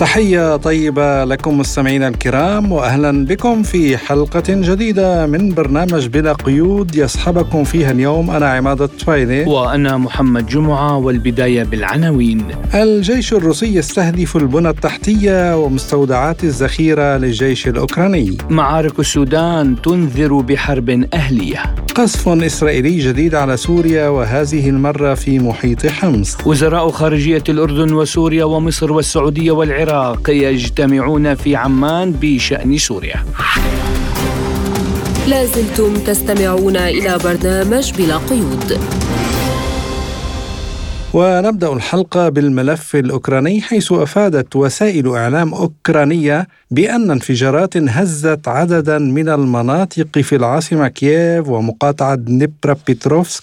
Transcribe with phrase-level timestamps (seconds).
[0.00, 7.64] تحية طيبة لكم مستمعينا الكرام وأهلا بكم في حلقة جديدة من برنامج بلا قيود يصحبكم
[7.64, 8.30] فيها اليوم.
[8.30, 9.44] أنا عماد الطفيلي.
[9.44, 12.44] وأنا محمد جمعة والبداية بالعناوين.
[12.74, 18.36] الجيش الروسي يستهدف البنى التحتية ومستودعات الذخيرة للجيش الأوكراني.
[18.50, 21.74] معارك السودان تنذر بحرب أهلية.
[21.94, 26.36] قصف إسرائيلي جديد على سوريا وهذه المرة في محيط حمص.
[26.46, 33.24] وزراء خارجية الأردن وسوريا ومصر والسعودية والعراق العراق يجتمعون في عمان بشأن سوريا.
[35.28, 38.78] لازلتم تستمعون إلى برنامج بلا قيود.
[41.14, 50.18] ونبدأ الحلقة بالملف الأوكراني حيث أفادت وسائل إعلام أوكرانية بأن انفجارات هزت عددا من المناطق
[50.18, 53.42] في العاصمة كييف ومقاطعة دنيبروبيتروفسك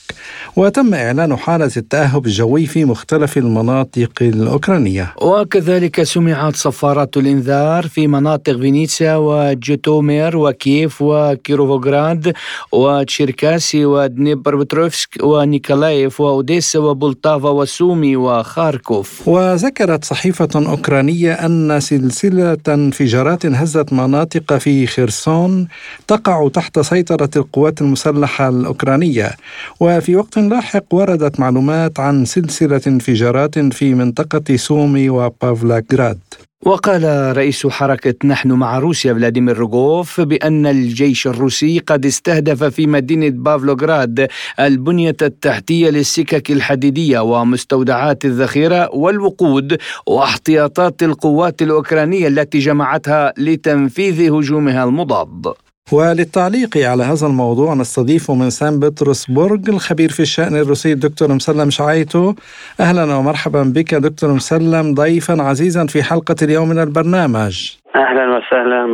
[0.56, 5.14] وتم إعلان حالة التأهب الجوي في مختلف المناطق الأوكرانية.
[5.22, 12.34] وكذلك سمعت صفارات الإنذار في مناطق فينيتسيا وجيتومير وكييف وكيروفوغراد
[12.72, 19.28] وتشيركاسي ودنيبروبيتروفسك ونيكولايف وأوديسا وبولتافا وسومي وخاركوف.
[19.28, 25.68] وذكرت صحيفة أوكرانية أن سلسلة انفجارات هزت مناطق في خيرسون
[26.08, 29.32] تقع تحت سيطرة القوات المسلحة الأوكرانية.
[29.80, 36.20] وفي وقت لاحق وردت معلومات عن سلسلة انفجارات في منطقة سومي وبافلوغراد.
[36.66, 43.30] وقال رئيس حركة نحن مع روسيا فلاديمير روغوف بأن الجيش الروسي قد استهدف في مدينة
[43.30, 44.28] بافلوغراد
[44.60, 55.54] البنية التحتية للسكك الحديدية ومستودعات الذخيرة والوقود واحتياطات القوات الأوكرانية التي جمعتها لتنفيذ هجومها المضاد.
[55.92, 62.34] وللتعليق على هذا الموضوع نستضيف من سان بطرسبرغ الخبير في الشأن الروسي الدكتور مسلم شعيتو.
[62.80, 67.72] أهلا ومرحبا بك دكتور مسلم ضيفا عزيزا في حلقة اليوم من البرنامج.
[67.98, 68.88] أهلا وسهلا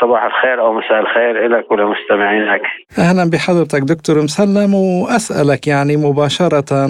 [0.00, 2.62] صباح الخير أو مساء الخير لك ولمستمعينك
[2.98, 6.88] أهلا بحضرتك دكتور مسلم وأسألك يعني مباشرة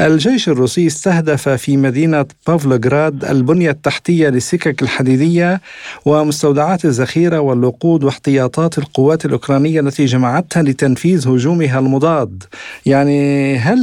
[0.00, 5.60] الجيش الروسي استهدف في مدينة بافلوغراد البنية التحتية للسكك الحديدية
[6.06, 12.42] ومستودعات الذخيرة والوقود واحتياطات القوات الأوكرانية التي جمعتها لتنفيذ هجومها المضاد
[12.86, 13.78] يعني هل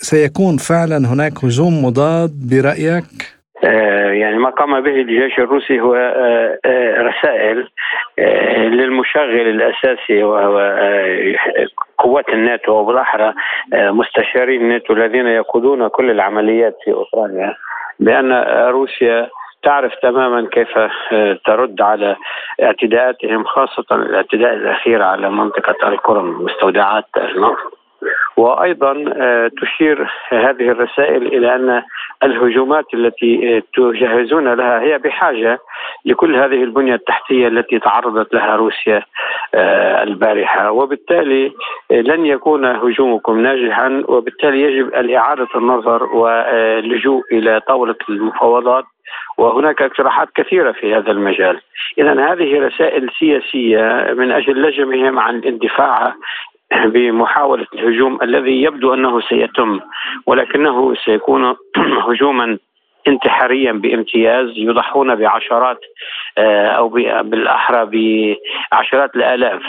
[0.00, 6.58] سيكون فعلا هناك هجوم مضاد برأيك؟ آه، يعني ما قام به الجيش الروسي هو آه،
[6.64, 7.68] آه، رسائل
[8.58, 10.58] للمشغل الأساسي وهو
[11.98, 13.34] قوات الناتو وبالاحرى
[13.74, 17.54] مستشاري الناتو الذين يقودون كل العمليات في أوكرانيا
[18.00, 18.32] بأن
[18.70, 19.28] روسيا
[19.62, 20.78] تعرف تماما كيف
[21.46, 22.16] ترد على
[22.62, 27.78] اعتداءاتهم خاصة الاعتداء الأخير على منطقة القرم مستودعات النفط.
[28.36, 28.92] وأيضا
[29.62, 31.82] تشير هذه الرسائل إلى أن
[32.22, 35.58] الهجومات التي آه، تجهزون لها هي بحاجة
[36.04, 39.02] لكل هذه البنية التحتية التي تعرضت لها روسيا
[39.54, 41.52] آه، البارحة وبالتالي
[41.90, 48.84] لن يكون هجومكم ناجحا وبالتالي يجب الإعادة النظر واللجوء إلى طاولة المفاوضات
[49.38, 51.60] وهناك اقتراحات كثيرة في هذا المجال.
[51.98, 56.14] اذا هذه رسائل سياسية من أجل لجمهم عن الاندفاع
[56.94, 59.80] بمحاولة الهجوم الذي يبدو أنه سيتم
[60.26, 61.56] ولكنه سيكون
[62.08, 62.58] هجوما
[63.08, 65.80] انتحاريا بامتياز يضحون بعشرات
[66.38, 66.88] آه، أو
[67.22, 67.84] بالأحرى
[68.72, 69.62] بعشرات الآلاف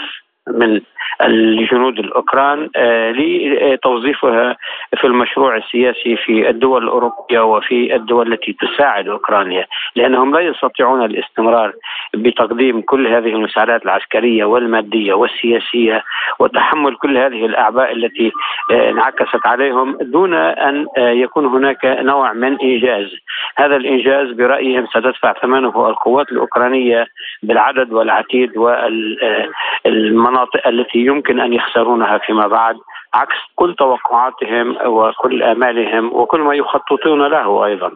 [0.48, 0.82] من
[1.22, 4.58] الجنود الأوكران آه، لتوظيفها
[4.98, 9.66] في المشروع السياسي في الدول الأوروبية وفي الدول التي تساعد أوكرانيا
[9.96, 11.74] لأنهم لا يستطيعون الاستمرار
[12.14, 16.04] بتقديم كل هذه المساعدات العسكرية والمادية والسياسية
[16.40, 18.32] وتحمل كل هذه الأعباء التي
[18.72, 23.08] آه، انعكست عليهم دون أن آه، يكون هناك نوع من إنجاز.
[23.58, 27.08] هذا الإنجاز برأيهم ستدفع ثمنه القوات الأوكرانية
[27.44, 28.58] بالعدد والعتيد
[29.86, 32.76] والمناطق التي يمكن أن يخسرونها فيما بعد
[33.14, 37.92] عكس كل توقعاتهم وكل آمالهم وكل ما يخططون له أيضا.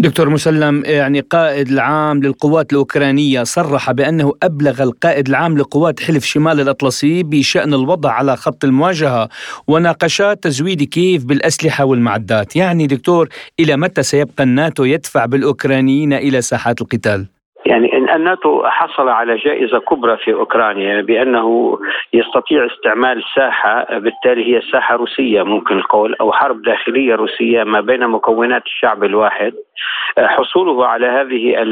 [0.00, 6.60] دكتور مسلم يعني قائد العام للقوات الأوكرانية صرح بأنه أبلغ القائد العام لقوات حلف شمال
[6.60, 9.28] الأطلسي بشأن الوضع على خط المواجهة
[9.68, 13.28] وناقشات تزويد كييف بالأسلحة والمعدات يعني دكتور
[13.60, 17.37] إلى متى سيبقى الناتو يدفع بالأوكرانيين إلى ساحات القتال؟
[17.68, 21.78] يعني إن الناتو حصل على جائزة كبرى في أوكرانيا بأنه
[22.12, 28.08] يستطيع استعمال ساحة بالتالي هي ساحة روسية ممكن القول أو حرب داخلية روسية ما بين
[28.08, 29.52] مكونات الشعب الواحد.
[30.18, 31.62] حصوله على هذه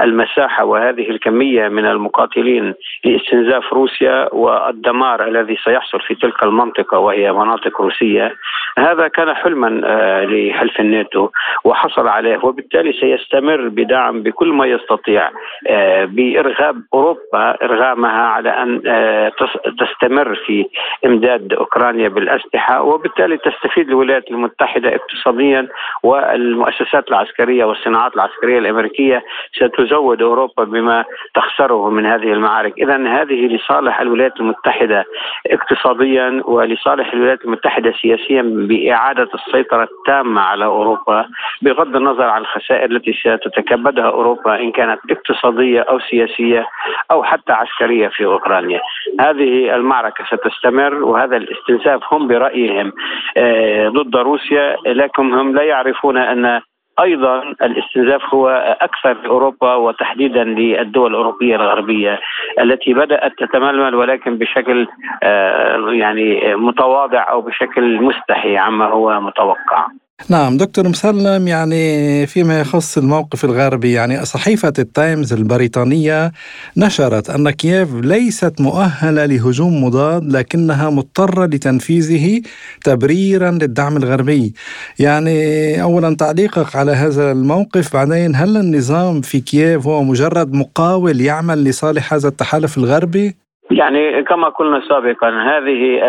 [0.00, 2.74] المساحة وهذه الكمية من المقاتلين
[3.04, 8.34] لاستنزاف روسيا والدمار الذي سيحصل في تلك المنطقة وهي مناطق روسية.
[8.78, 11.28] هذا كان حلما آه، لحلف الناتو
[11.64, 15.30] وحصل عليه وبالتالي سيستمر بدعم بكل ما يستطيع.
[15.68, 19.32] آه، بارغاب أوروبا إرغامها على أن آه،
[19.80, 20.66] تستمر في
[21.06, 25.68] إمداد أوكرانيا بالأسلحة وبالتالي تستفيد الولايات المتحدة اقتصاديا
[26.02, 29.24] والمؤسسات العسكرية والصناعات العسكرية الأمريكية.
[29.52, 31.04] ستزود أوروبا بما
[31.34, 35.04] تخسره من هذه المعارك، اذا هذه لصالح الولايات المتحدة
[35.46, 41.26] اقتصاديا ولصالح الولايات المتحدة سياسيا بإعادة السيطرة التامة على أوروبا
[41.62, 46.66] بغض النظر عن الخسائر التي ستتكبدها أوروبا إن كانت اقتصادية أو سياسية
[47.10, 48.80] أو حتى عسكرية في أوكرانيا.
[49.20, 52.92] هذه المعركة ستستمر وهذا الاستنزاف هم برأيهم
[53.36, 56.60] آه، ضد روسيا لكن هم لا يعرفون أن
[57.00, 58.48] أيضا الاستنزاف هو
[58.80, 62.20] أكثر في أوروبا وتحديدا للدول الأوروبية الغربية
[62.60, 64.86] التي بدأت تتململ ولكن بشكل
[65.22, 69.86] آه، يعني متواضع أو بشكل مستحي عما هو متوقع.
[70.28, 76.32] نعم دكتور مسلم يعني فيما يخص الموقف الغربي يعني صحيفة التايمز البريطانية
[76.76, 82.42] نشرت أن كييف ليست مؤهلة لهجوم مضاد لكنها مضطرة لتنفيذه
[82.84, 84.54] تبريرا للدعم الغربي
[84.98, 91.64] يعني أولا تعليقك على هذا الموقف بعدين هل النظام في كييف هو مجرد مقاول يعمل
[91.64, 96.00] لصالح هذا التحالف الغربي؟ يعني كما قلنا سابقا هذه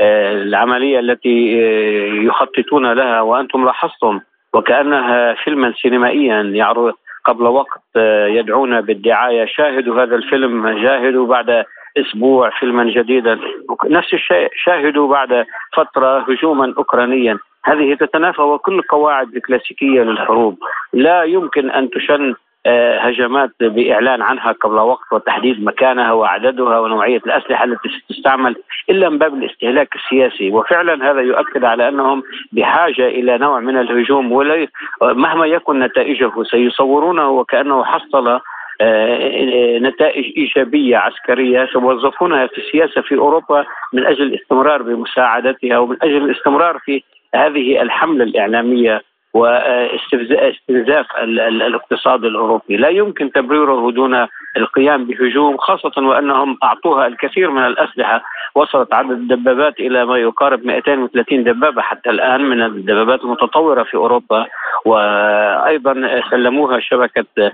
[0.00, 1.58] العملية التي
[2.26, 4.20] يخططون لها وأنتم لاحظتم
[4.54, 6.94] وكأنها فيلما سينمائيا يعرض
[7.24, 7.82] قبل وقت
[8.26, 11.64] يدعون بالدعاية شاهدوا هذا الفيلم جاهدوا بعد
[11.96, 13.38] أسبوع فيلما جديدا
[13.84, 15.46] نفس الشيء شاهدوا بعد
[15.76, 17.38] فترة هجوما اوكرانيا.
[17.64, 20.58] هذه تتنافى وكل القواعد الكلاسيكية للحروب.
[20.92, 22.45] لا يمكن أن تشن آه،
[23.00, 28.56] هجمات بإعلان عنها قبل وقت وتحديد مكانها وعددها ونوعية الأسلحة التي ستستعمل
[28.90, 30.50] إلا من باب الاستهلاك السياسي.
[30.50, 32.22] وفعلا هذا يؤكد على أنهم
[32.52, 34.32] بحاجة إلى نوع من الهجوم
[35.02, 38.40] مهما يكن نتائجه سيصورونه وكأنه حصل
[38.80, 41.68] آه، نتائج إيجابية عسكرية.
[41.72, 47.02] سيوظفونها في السياسة في أوروبا من أجل الاستمرار بمساعدتها ومن أجل الاستمرار في
[47.34, 49.02] هذه الحملة الإعلامية.
[49.36, 58.22] واستنزاف الاقتصاد الأوروبي، لا يمكن تبريره دون القيام بهجوم خاصة وأنهم أعطوها الكثير من الأسلحة،
[58.54, 64.46] وصلت عدد الدبابات إلى ما يقارب 230 دبابة حتى الآن من الدبابات المتطورة في أوروبا.
[64.84, 67.52] وأيضا سلموها شبكة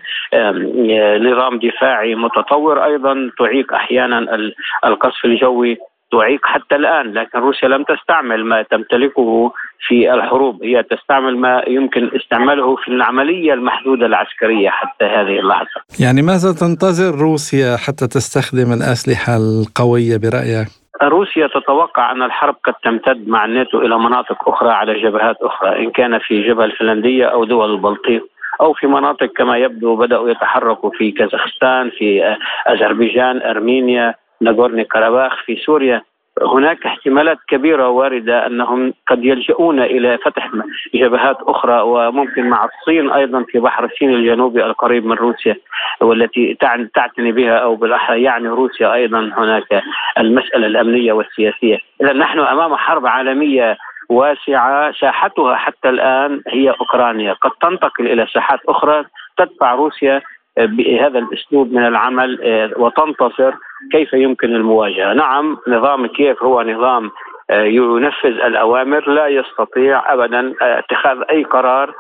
[1.19, 2.85] نظام دفاعي متطور.
[2.85, 4.39] أيضا تعيق أحيانا
[4.85, 5.79] القصف الجوي.
[6.13, 9.53] تعيق حتى الآن لكن روسيا لم تستعمل ما تمتلكه
[9.89, 15.81] في الحروب هي تستعمل ما يمكن استعماله في العملية المحدودة العسكرية حتى هذه اللحظة.
[16.01, 20.69] يعني ماذا تنتظر روسيا حتى تستخدم الأسلحة القوية برأيك؟
[21.03, 25.91] روسيا تتوقع أن الحرب قد تمتد مع الناتو إلى مناطق أخرى على جبهات أخرى إن
[25.91, 28.23] كان في جبهة الفنلندية أو دول البلطيق
[28.61, 32.37] أو في مناطق كما يبدو بدأوا يتحركوا في كازاخستان في
[32.69, 36.03] أذربيجان أرمينيا ناغورني كاراباخ في سوريا
[36.43, 40.51] هناك احتمالات كبيرة واردة أنهم قد يلجؤون إلى فتح
[40.95, 45.57] جبهات أخرى وممكن مع الصين أيضا في بحر الصين الجنوبي القريب من روسيا
[46.01, 46.57] والتي
[46.95, 49.83] تعتني بها أو بالأحرى يعني روسيا أيضا هناك
[50.19, 51.79] المسألة الأمنية والسياسية.
[52.01, 53.77] إذا نحن أمام حرب عالمية
[54.09, 57.33] واسعة ساحتها حتى الآن هي أوكرانيا.
[57.33, 59.05] قد تنتقل إلى ساحات أخرى
[59.37, 60.23] تدفع روسيا
[60.59, 63.55] بهذا الأسلوب من العمل آه، وتنتصر
[63.93, 67.11] كيف يمكن المواجهة؟ نعم نظام كييف هو نظام
[67.51, 71.95] آه، ينفذ الأوامر لا يستطيع ابدا آه، اتخاذ أي قرار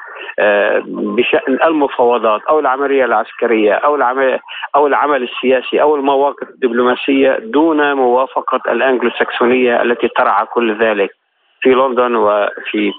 [0.86, 4.38] بشأن المفاوضات أو العملية العسكرية أو العمل
[4.76, 11.10] أو العمل السياسي أو المواقف الدبلوماسية دون موافقة الانجلو ساكسونيه التي ترعى كل ذلك
[11.60, 12.92] في لندن وفي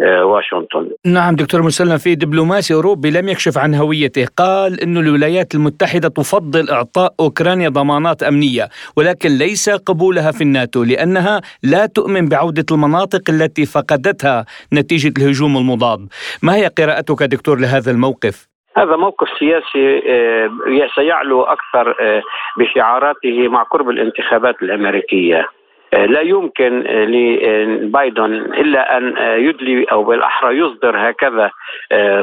[0.00, 0.90] واشنطن.
[1.06, 4.26] نعم دكتور مسلم في دبلوماسي أوروبي لم يكشف عن هويته.
[4.36, 11.40] قال أن الولايات المتحدة تفضل إعطاء أوكرانيا ضمانات أمنية ولكن ليس قبولها في الناتو لأنها
[11.62, 16.08] لا تؤمن بعودة المناطق التي فقدتها نتيجة الهجوم المضاد.
[16.42, 20.50] ما هي قراءتك دكتور لهذا الموقف؟ هذا موقف سياسي آه،
[20.94, 22.22] سيعلو أكثر آه،
[22.58, 25.57] بشعاراته مع قرب الانتخابات الأمريكية.
[25.92, 31.50] لا يمكن لبايدن إلا أن يدلي أو بالأحرى يصدر هكذا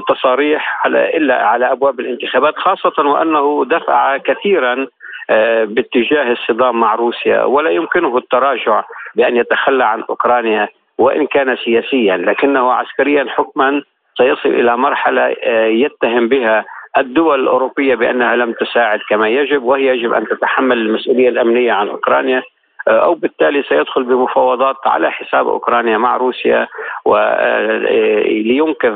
[0.07, 4.87] تصاريح على إلا على أبواب الانتخابات خاصة وأنه دفع كثيرا
[5.63, 8.83] باتجاه الصدام مع روسيا ولا يمكنه التراجع
[9.15, 13.81] بأن يتخلى عن أوكرانيا وإن كان سياسيا لكنه عسكريا حكما
[14.17, 15.35] سيصل إلى مرحلة
[15.67, 16.65] يتهم بها
[16.97, 22.43] الدول الأوروبية بأنها لم تساعد كما يجب وهي يجب أن تتحمل المسؤولية الأمنية عن أوكرانيا.
[22.87, 26.67] أو بالتالي سيدخل بمفاوضات على حساب أوكرانيا مع روسيا
[27.05, 28.93] ولينقذ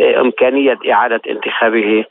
[0.00, 2.04] إمكانية إعادة انتخابه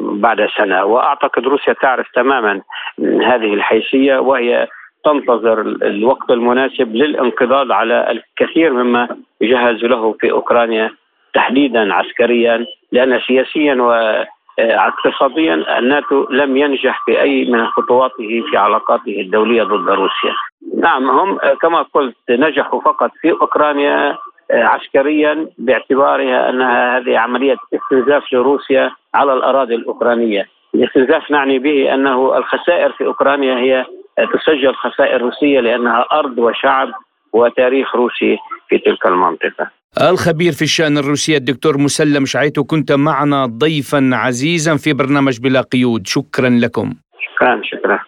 [0.00, 0.84] بعد سنة.
[0.84, 2.60] وأعتقد روسيا تعرف تماما
[3.00, 4.66] هذه الحيثية وهي
[5.04, 9.08] تنتظر الوقت المناسب للانقضاض على الكثير مما
[9.40, 10.90] يجهز له في أوكرانيا
[11.34, 14.14] تحديدا عسكريا لأن سياسيا و
[14.58, 20.34] اقتصاديا الناتو لم ينجح في أي من خطواته في علاقاته الدولية ضد روسيا.
[20.76, 24.18] نعم هم كما قلت نجحوا فقط في أوكرانيا
[24.52, 30.46] عسكريا باعتبارها أنها هذه عملية استنزاف لروسيا على الأراضي الأوكرانية.
[30.74, 33.84] الاستنزاف نعني به أنه الخسائر في أوكرانيا هي
[34.32, 36.88] تسجل خسائر روسية لأنها أرض وشعب
[37.32, 38.38] وتاريخ روسي
[38.68, 39.79] في تلك المنطقة.
[39.98, 46.06] الخبير في الشأن الروسي الدكتور مسلم شعيتو كنت معنا ضيفا عزيزا في برنامج بلا قيود.
[46.06, 46.94] شكرا لكم.
[47.20, 47.98] شكرا شكرا.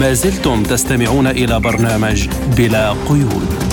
[0.00, 2.28] ما زلتم تستمعون إلى برنامج
[2.58, 3.71] بلا قيود.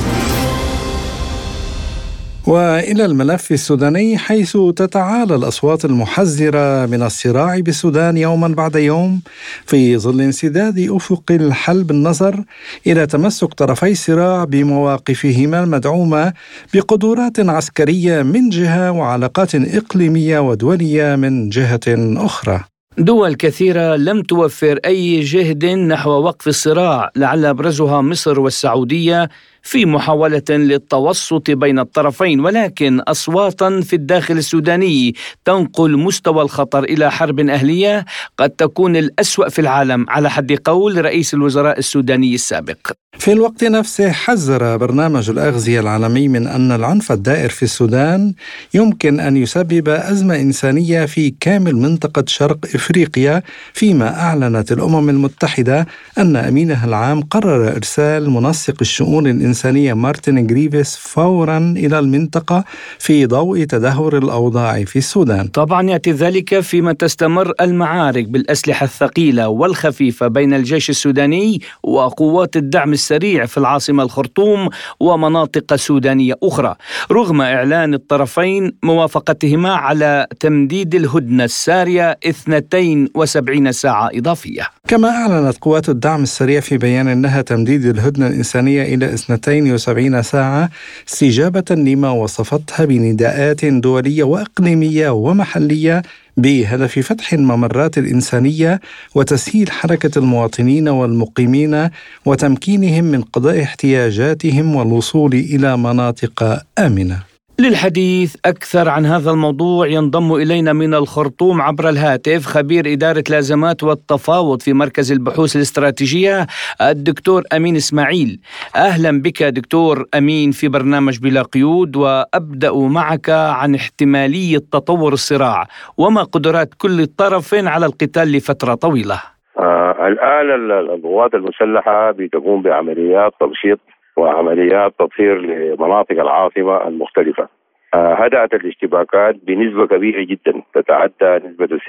[2.50, 9.22] وإلى الملف السوداني حيث تتعالى الأصوات المحذرة من الصراع بالسودان يوما بعد يوم
[9.66, 12.44] في ظل انسداد أفق الحل بالنظر
[12.88, 16.34] إلى تمسك طرفي الصراع بمواقفهما المدعومة
[16.74, 21.88] بقدرات عسكرية من جهة وعلاقات إقليمية ودولية من جهة
[22.26, 22.64] أخرى.
[22.98, 29.30] دول كثيرة لم توفر أي جهد نحو وقف الصراع لعل أبرزها مصر والسعودية
[29.64, 35.14] في محاولة للتوسط بين الطرفين ولكن أصواتا في الداخل السوداني
[35.46, 38.06] تنقل مستوى الخطر إلى حرب أهلية
[38.38, 40.06] قد تكون الأسوأ في العالم.
[40.10, 42.92] على حد قول رئيس الوزراء السوداني السابق.
[43.18, 48.34] في الوقت نفسه حذر برنامج الأغذية العالمي من أن العنف الدائر في السودان
[48.74, 55.88] يمكن أن يسبب أزمة إنسانية في كامل منطقة شرق إفريقيا فيما أعلنت الأمم المتحدة
[56.18, 59.49] أن أمينها العام قرر إرسال منسق الشؤون الإنسانية
[59.94, 62.64] مارتن جريفيس فورا إلى المنطقة
[63.00, 65.48] في ضوء تدهور الأوضاع في السودان.
[65.48, 73.46] طبعا يأتي ذلك فيما تستمر المعارك بالأسلحة الثقيلة والخفيفة بين الجيش السوداني وقوات الدعم السريع
[73.46, 76.76] في العاصمة الخرطوم ومناطق سودانية أخرى
[77.12, 84.68] رغم إعلان الطرفين موافقتهما على تمديد الهدنة السارية 72 ساعة إضافية.
[84.88, 89.14] كما أعلنت قوات الدعم السريع في بيان أنها تمديد الهدنة الإنسانية إلى
[89.48, 90.70] 72 ساعة
[91.10, 96.02] استجابة لما وصفتها بنداءات دولية وإقليمية ومحلية
[96.38, 98.82] بهدف فتح الممرات الإنسانية
[99.16, 101.90] وتسهيل حركة المواطنين والمقيمين
[102.26, 107.29] وتمكينهم من قضاء احتياجاتهم والوصول إلى مناطق آمنة.
[107.60, 114.62] للحديث أكثر عن هذا الموضوع ينضم إلينا من الخرطوم عبر الهاتف خبير إدارة لازمات والتفاوض
[114.62, 116.48] في مركز البحوث الاستراتيجية
[116.82, 118.40] الدكتور أمين إسماعيل.
[118.76, 126.24] أهلا بك دكتور أمين في برنامج بلا قيود وأبدأ معك عن احتمالية تطور الصراع وما
[126.24, 129.22] قدرات كل طرف على القتال لفترة طويلة.
[129.60, 133.80] آه الآن القوات المسلحة بتقوم بعمليات تمشيط
[134.20, 137.48] وعمليات تطهير لمناطق العاصمة المختلفة.
[137.94, 141.80] آه هدأت الاشتباكات بنسبة كبيرة جدا تتعدى نسبة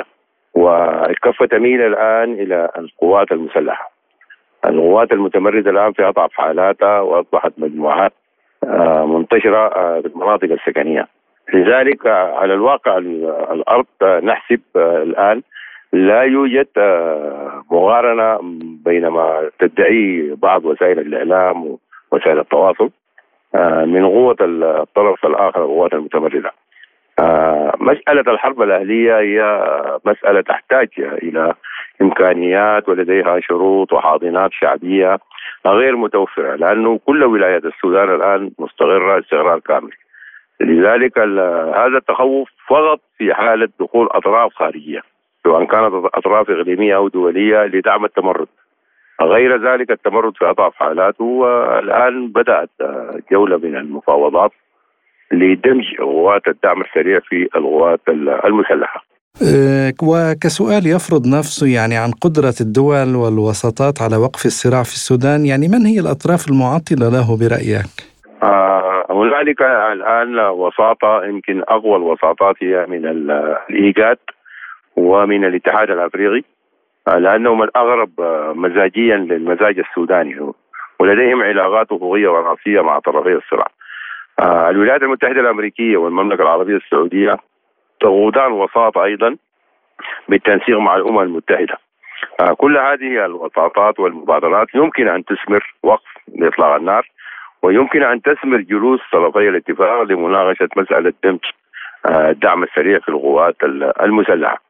[0.00, 0.04] 60%
[0.54, 3.90] والكفه تميل الآن إلى القوات المسلحة.
[4.64, 8.12] القوات المتمرده الآن في اضعف حالاتها وأصبحت مجموعات
[8.64, 11.06] آه منتشرة آه في المناطق السكنية.
[11.54, 12.98] لذلك على الواقع
[13.52, 15.42] الأرض نحسب الآن
[15.92, 16.68] لا يوجد
[17.70, 18.38] مقارنة
[18.84, 21.78] بين ما تدعي بعض وسائل الإعلام
[22.10, 22.90] ووسائل التواصل
[23.86, 26.52] من قوة الطرف الآخر القوات المتمردة.
[27.80, 29.64] مسألة الحرب الأهلية هي
[30.04, 31.54] مسألة تحتاج إلى
[32.02, 35.18] إمكانيات ولديها شروط وحاضنات شعبية
[35.66, 39.90] غير متوفرة لأنه كل ولايات السودان الآن مستقرة استقرار كامل.
[40.60, 41.18] لذلك
[41.76, 45.00] هذا التخوف فقط في حالة دخول أطراف خارجية.
[45.44, 48.48] سواء كانت أطراف إقليمية أو دولية لدعم التمرد.
[49.22, 52.70] غير ذلك التمرد في اضعف حالاته والآن بدأت
[53.32, 54.50] جولة من المفاوضات
[55.32, 58.00] لدمج قوات الدعم السريع في القوات
[58.44, 59.04] المسلحة.
[59.42, 65.68] آه، وكسؤال يفرض نفسه يعني عن قدرة الدول والوساطات على وقف الصراع في السودان يعني
[65.68, 67.94] من هي الأطراف المعطلة له برأيك؟
[68.42, 74.18] آه هنالك الآن وساطة يمكن أقوى الوساطات هي من الإيجاد
[74.96, 76.42] ومن الاتحاد الأفريقي
[77.08, 78.10] آه، لأنهم الأغرب
[78.56, 80.52] مزاجيا للمزاج السوداني.
[81.00, 83.66] ولديهم علاقات أخوية وراسية مع طرفي الصراع.
[84.40, 87.36] آه الولايات المتحدة الأمريكية والمملكة العربية السعودية
[88.00, 89.36] تغودان وساطة أيضا
[90.28, 91.78] بالتنسيق مع الأمم المتحدة.
[92.40, 97.10] آه كل هذه الوساطات والمبادرات يمكن أن تثمر وقف لإطلاق النار
[97.62, 101.44] ويمكن أن تثمر جلوس طرفي الاتفاق لمناقشة مسألة دمج
[102.06, 103.56] آه الدعم السريع في القوات
[104.02, 104.54] المسلحة.
[104.54, 104.69] آه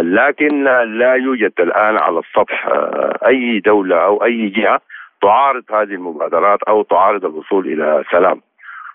[0.00, 0.64] لكن
[0.98, 4.80] لا يوجد الآن على السطح آه أي دولة أو أي جهة
[5.22, 8.40] تعارض هذه المبادرات أو تعارض الوصول إلى سلام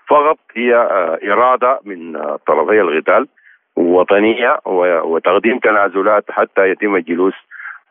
[0.10, 3.28] فقط هي آه، إرادة من آه، طرفي القتال
[3.76, 4.60] وطنية
[5.04, 7.34] وتقديم تنازلات حتى يتم الجلوس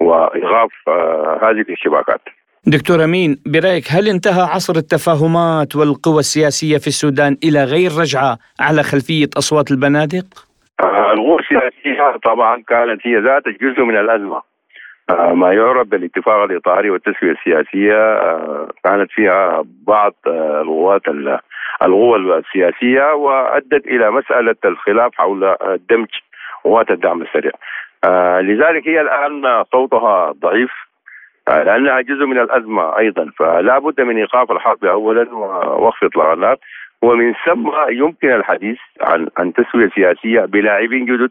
[0.01, 2.21] وإيقاف آه، هذه الاشتباكات
[2.67, 8.83] دكتور أمين برأيك هل انتهى عصر التفاهمات والقوى السياسية في السودان إلى غير رجعة على
[8.83, 10.27] خلفية أصوات البنادق؟
[10.81, 11.61] القوى
[12.01, 14.43] السياسية طبعا كانت هي ذات جزء من الأزمة.
[15.11, 21.03] آه، ما يعرف بالاتفاق الإطاري والتسوية السياسية آه، كانت فيها بعض آه، القوات
[21.83, 25.57] القوى السياسية وأدت إلى مسألة الخلاف حول
[25.91, 26.09] دمج
[26.65, 27.53] قوات الدعم السريع.
[28.41, 30.71] لذلك هي الآن صوتها ضعيف
[31.49, 33.31] لأنها جزء من الأزمة أيضا.
[33.39, 36.57] فلا بد من إيقاف الحرب اولا ووقف إطلاق النار.
[37.03, 41.31] ومن ثم يمكن الحديث عن عن تسوية سياسية بلاعبين جدد.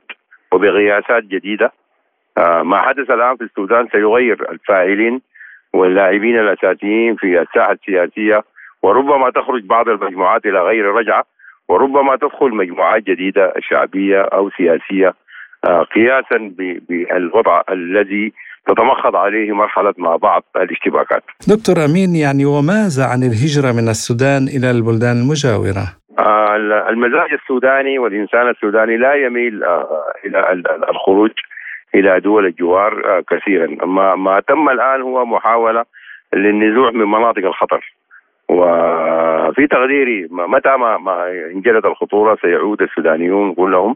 [0.54, 1.72] وبقياسات جديدة.
[2.38, 5.22] آه، ما حدث الآن في السودان سيغير الفاعلين
[5.74, 8.44] واللاعبين الأساسيين في الساحة السياسية
[8.84, 11.24] وربما تخرج بعض المجموعات إلى غير رجعة
[11.70, 15.14] وربما تدخل مجموعات جديدة شعبية أو سياسية.
[15.66, 16.54] آه، قياسا
[16.90, 18.34] بالوضع الذي
[18.68, 21.24] تتمخض عليه مرحلة مع بعض الاشتباكات.
[21.48, 26.56] دكتور أمين يعني وماذا عن الهجرة من السودان إلى البلدان المجاورة؟ آه،
[26.90, 29.64] المزاج السوداني والإنسان السوداني لا يميل
[30.26, 31.32] إلى الخروج
[31.96, 33.86] إلى دول الجوار آه، كثيرا.
[33.86, 35.86] ما ما تم الآن هو محاولة
[36.34, 37.94] للنزوع من مناطق الخطر.
[38.50, 43.96] وفي تقديري متى ما ما انجلت الخطورة سيعود السودانيون كلهم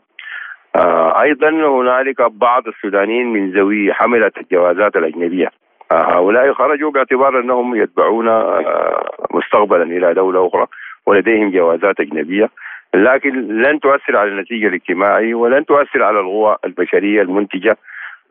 [0.75, 5.47] آه أيضا هنالك بعض السودانيين من ذوي حملة الجوازات الأجنبية.
[5.91, 10.67] آه هؤلاء خرجوا باعتبار أنهم يتبعون آه مستقبلا إلى دولة أخرى.
[11.05, 12.49] ولديهم جوازات أجنبية
[12.93, 17.77] لكن لن تؤثر على النتيجة الاجتماعي ولن تؤثر على القوى البشرية المنتجة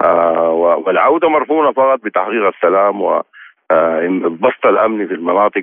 [0.05, 0.51] آه
[0.87, 5.63] والعودة مرهونه فقط بتحقيق السلام وبسط آه، الأمن في المناطق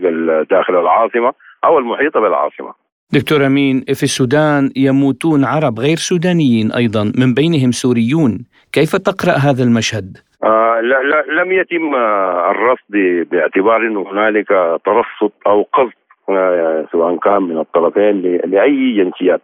[0.50, 1.34] داخل العاصمة
[1.66, 2.74] أو المحيطة بالعاصمة.
[3.14, 9.64] دكتور أمين في السودان يموتون عرب غير سودانيين أيضا من بينهم سوريون، كيف تقرأ هذا
[9.64, 11.96] المشهد؟ آه لا لا لم يتم
[12.52, 12.92] الرصد
[13.32, 14.48] باعتبار انه هنالك
[14.86, 15.99] ترصد أو قصد
[16.92, 19.42] سواء كان من الطرفين لأي جنسيات.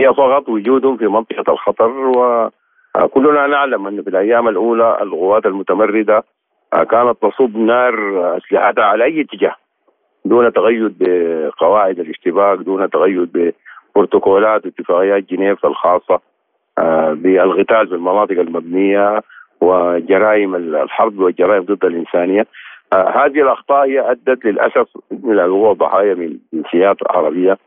[0.00, 6.24] هي فقط وجودهم في منطقة الخطر وكلنا نعلم أن في الأيام الأولى القوات المتمردة
[6.72, 7.94] كانت تصب نار
[8.36, 9.54] أسلحتها على أي اتجاه.
[10.24, 13.52] دون تقيد بقواعد الاشتباك دون تقيد
[13.94, 16.20] ببروتوكولات واتفاقيات جنيف الخاصة
[16.78, 19.20] آه، بالقتال في المناطق المبنية
[19.60, 22.40] وجرائم الحرب والجرائم ضد الإنسانية.
[22.40, 22.46] آه
[22.92, 27.58] هذه الأخطاء هي أدت للأسف إلى وقوع ضحايا من جنسيات عربية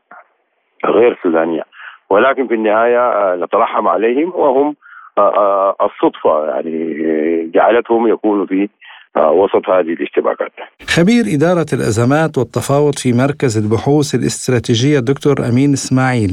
[0.85, 1.63] غير سودانية
[2.09, 4.75] ولكن في النهاية آه نترحم عليهم وهم
[5.17, 8.69] آه, آه، الصدفة يعني جعلتهم يكونوا في
[9.17, 10.51] آه، وسط هذه الاشتباكات.
[10.87, 16.31] خبير إدارة الأزمات والتفاوض في مركز البحوث الاستراتيجية الدكتور أمين إسماعيل.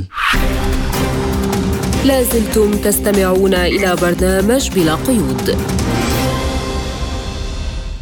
[2.06, 5.46] لازلتم تستمعون إلى برنامج بلا قيود.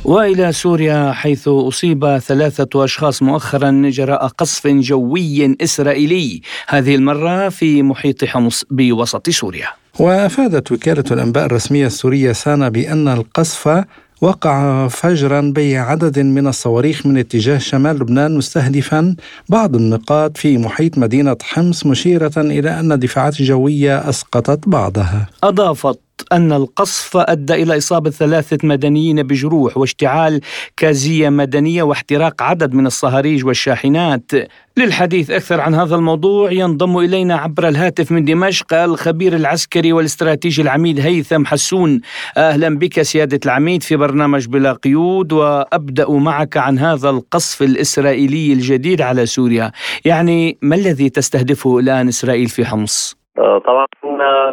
[0.04, 8.24] وإلى سوريا حيث أصيب ثلاثة أشخاص مؤخرا جراء قصف جوي إسرائيلي هذه المرة في محيط
[8.24, 13.84] حمص بوسط سوريا وأفادت وكالة الأنباء الرسمية السورية سانا بأن القصف
[14.20, 19.16] وقع فجرا بعدد من الصواريخ من اتجاه شمال لبنان مستهدفا
[19.48, 25.26] بعض النقاط في محيط مدينة حمص مشيرة إلى أن الدفاعات الجويه أسقطت بعضها.
[25.42, 25.98] أضافت
[26.32, 30.40] أن القصف أدى إلى إصابة ثلاثة مدنيين بجروح واشتعال
[30.76, 34.30] كازية مدنية واحتراق عدد من الصهاريج والشاحنات.
[34.76, 41.00] للحديث أكثر عن هذا الموضوع ينضم إلينا عبر الهاتف من دمشق الخبير العسكري والاستراتيجي العميد
[41.00, 42.00] هيثم حسون.
[42.36, 49.00] أهلا بك سيادة العميد في برنامج بلا قيود وأبدأ معك عن هذا القصف الإسرائيلي الجديد
[49.00, 49.72] على سوريا.
[50.04, 53.86] يعني ما الذي تستهدفه الآن إسرائيل في حمص؟ طبعا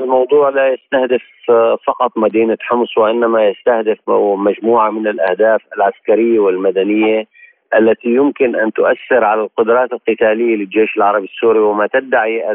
[0.01, 1.21] الموضوع لا يستهدف
[1.87, 3.97] فقط مدينة حمص وإنما يستهدف
[4.37, 7.25] مجموعة من الأهداف العسكرية والمدنية
[7.77, 12.51] التي يمكن أن تؤثر على القدرات القتالية للجيش العربي السوري وما تدعي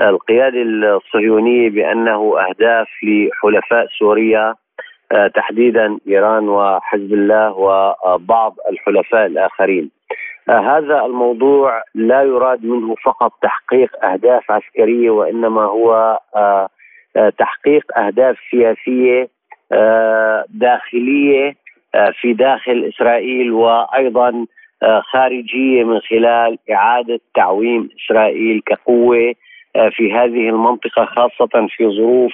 [0.00, 4.54] القيادة الصهيونية بأنه أهداف لحلفاء سوريا
[5.34, 9.90] تحديدا إيران وحزب الله وبعض الحلفاء الآخرين.
[10.48, 16.68] هذا الموضوع لا يراد منه فقط تحقيق أهداف عسكرية وإنما هو آه،
[17.16, 19.28] آه، تحقيق أهداف سياسية
[19.72, 21.54] آه، داخلية
[22.20, 24.46] في داخل إسرائيل وأيضا
[25.12, 29.34] خارجية من خلال إعادة تعويم إسرائيل كقوة
[29.90, 32.32] في هذه المنطقة خاصة في ظروف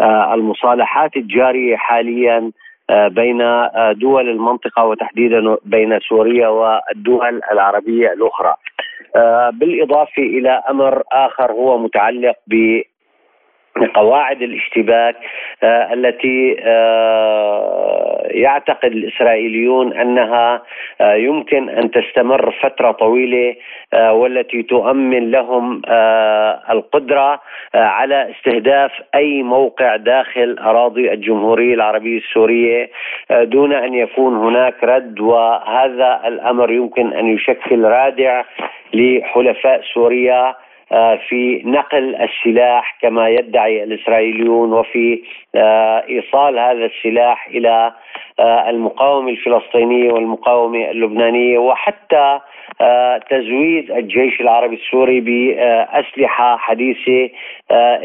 [0.00, 2.38] المصالحات الجارية حاليا.
[2.38, 8.54] آه، بين آه، دول المنطقة وتحديدا بين سوريا والدول العربية الأخرى.
[9.16, 12.82] آه، بالإضافة إلى أمر آخر هو متعلق ب
[13.94, 15.16] قواعد الاشتباك
[15.62, 20.62] آه التي آه يعتقد الإسرائيليون أنها
[21.00, 23.54] آه يمكن أن تستمر فترة طويلة
[23.94, 25.82] والتي تؤمن لهم
[26.70, 27.40] القدرة
[27.74, 32.90] على استهداف أي موقع داخل أراضي الجمهورية العربية السورية
[33.30, 35.20] دون أن يكون هناك رد.
[35.20, 38.42] وهذا الأمر يمكن أن يشكل رادع
[38.94, 40.54] لحلفاء سوريا
[41.28, 45.22] في نقل السلاح كما يدعي الإسرائيليون وفي
[45.54, 47.92] آه، إيصال هذا السلاح إلى
[48.38, 52.40] آه، المقاومه الفلسطينيه والمقاومه اللبنانيه وحتى
[53.30, 57.30] تزويد الجيش العربي السوري بأسلحة حديثة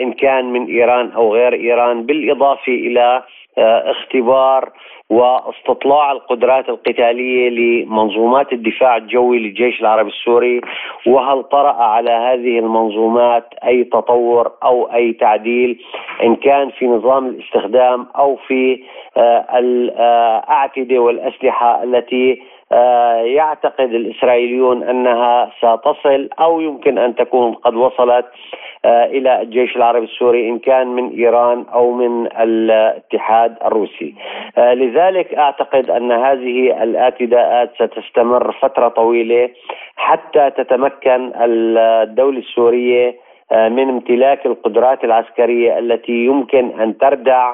[0.01, 3.23] إن كان من إيران أو غير إيران بالإضافة إلى
[3.57, 4.69] اختبار
[5.11, 10.61] واستطلاع القدرات القتالية لمنظومات الدفاع الجوي للجيش العربي السوري
[11.07, 15.81] وهل طرأ على هذه المنظومات أي تطور أو أي تعديل؟
[16.23, 18.83] إن كان في نظام الاستخدام أو في
[19.17, 28.25] آه، الاعتده والأسلحة التي آه، يعتقد الإسرائيليون أنها ستصل أو يمكن أن تكون قد وصلت.
[28.25, 34.15] آه، إلى الجيش العربي السوري إن كان من إيران أو من الاتحاد الروسي.
[34.57, 39.49] آه، لذلك أعتقد أن هذه الأعتداءات ستستمر فترة طويلة
[39.95, 43.15] حتى تتمكن الدولة السورية
[43.51, 47.53] من امتلاك القدرات العسكرية التي يمكن أن تردع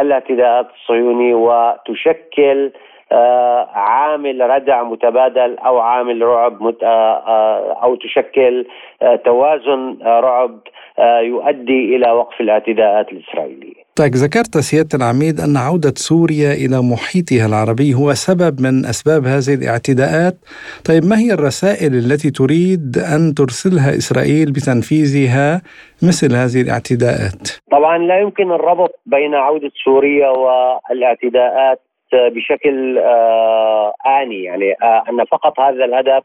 [0.00, 2.72] الاعتداءات الصهيوني وتشكل آه،
[3.74, 6.62] عامل ردع متبادل أو عامل رعب.
[6.62, 8.66] آه، آه، أو تشكل
[9.24, 10.58] توازن رعب
[11.22, 13.88] يؤدي إلى وقف الاعتداءات الإسرائيلية.
[13.96, 19.54] طيب ذكرت سيادة العميد أن عودة سوريا إلى محيطها العربي هو سبب من أسباب هذه
[19.54, 20.36] الاعتداءات،
[20.88, 25.62] طيب ما هي الرسائل التي تريد أن ترسلها إسرائيل بتنفيذها
[26.02, 31.80] مثل هذه الاعتداءات؟ طبعا لا يمكن الربط بين عودة سوريا والاعتداءات
[32.14, 34.42] بشكل آه، آني.
[34.42, 36.22] يعني آه، أن فقط هذا الهدف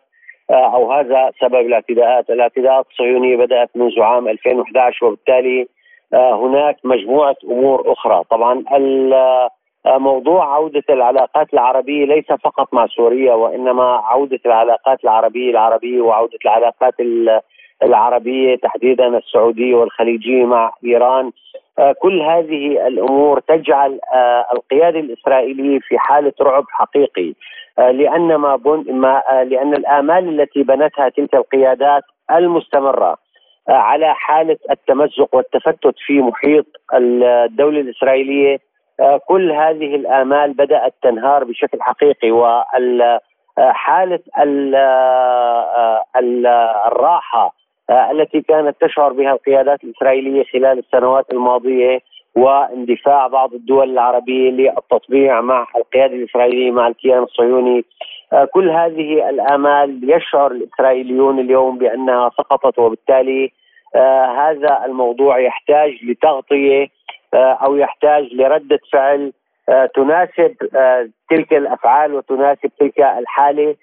[0.51, 2.29] آه، أو هذا سبب الاعتداءات.
[2.29, 5.67] الاعتداءات الصهيونية بدأت منذ عام 2011 وبالتالي
[6.13, 8.23] هناك مجموعة أمور أخرى.
[8.29, 8.63] طبعا
[9.85, 16.93] موضوع عودة العلاقات العربية ليس فقط مع سوريا وإنما عودة العلاقات العربية العربية وعودة العلاقات
[17.83, 21.31] العربية تحديدا السعودية والخليجية مع إيران.
[21.79, 27.33] آه، كل هذه الأمور تجعل آه، القيادة الإسرائيلية في حالة رعب حقيقي.
[27.79, 33.17] آه، لأن ما, بن ما لأن الآمال التي بنتها تلك القيادات المستمرة
[33.69, 38.57] على حالة التمزق والتفتت في محيط الدولة الإسرائيلية.
[39.27, 43.19] كل هذه الآمال بدأت تنهار بشكل حقيقي وحاله
[46.87, 51.99] الراحة التي كانت تشعر بها القيادات الإسرائيلية خلال السنوات الماضية
[52.35, 57.85] واندفاع بعض الدول العربية للتطبيع مع القيادة الإسرائيلية مع الكيان الصهيوني.
[58.33, 63.51] آه، كل هذه الآمال يشعر الإسرائيليون اليوم بأنها سقطت وبالتالي
[63.95, 66.87] آه، هذا الموضوع يحتاج لتغطية
[67.35, 69.33] أو يحتاج لردة فعل
[69.95, 70.55] تناسب
[71.29, 73.75] تلك الأفعال وتناسب تلك الحالة.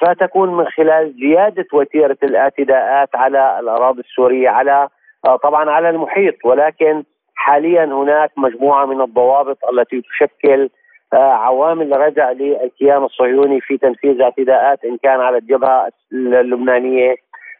[0.00, 4.88] فتكون من خلال زيادة وتيرة الإعتداءات على الأراضي السورية على
[5.26, 6.34] آه، طبعا على المحيط.
[6.44, 7.02] ولكن
[7.34, 10.70] حاليا هناك مجموعة من الضوابط التي تشكل
[11.12, 17.14] آه، عوامل ردع للكيان الصهيوني في تنفيذ اعتداءات إن كان على الجبهة اللبنانية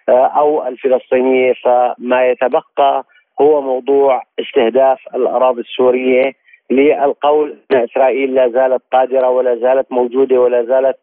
[0.08, 1.52] آه، أو الفلسطينية.
[1.64, 3.04] فما يتبقى
[3.40, 6.32] هو موضوع استهداف الأراضي السورية
[6.70, 10.98] للقول إن إسرائيل لا زالت قادرة ولا زالت موجودة ولا زالت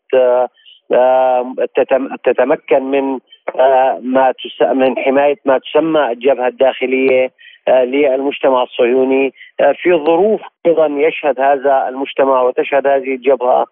[2.24, 3.20] تتمكن من
[4.02, 7.32] ما من حماية ما تسمى الجبهة الداخلية
[7.70, 9.34] للمجتمع الصهيوني
[9.76, 13.66] في ظروف أيضا يشهد هذا المجتمع وتشهد هذه الجبهة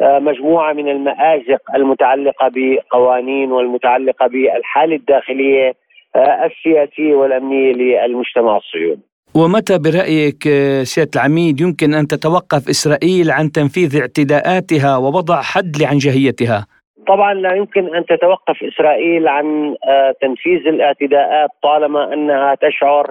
[0.00, 5.74] مجموعة من المآزق المتعلقة بقوانين والمتعلقة بالحالة الداخلية
[6.16, 9.09] السياسية والأمنية للمجتمع الصهيوني.
[9.34, 10.42] ومتى برأيك
[10.82, 16.66] سيادة العميد يمكن أن تتوقف إسرائيل عن تنفيذ اعتداءاتها ووضع حد لعنجهيتها؟
[17.06, 23.10] طبعا لا يمكن أن تتوقف إسرائيل عن آه، تنفيذ الاعتداءات طالما أنها تشعر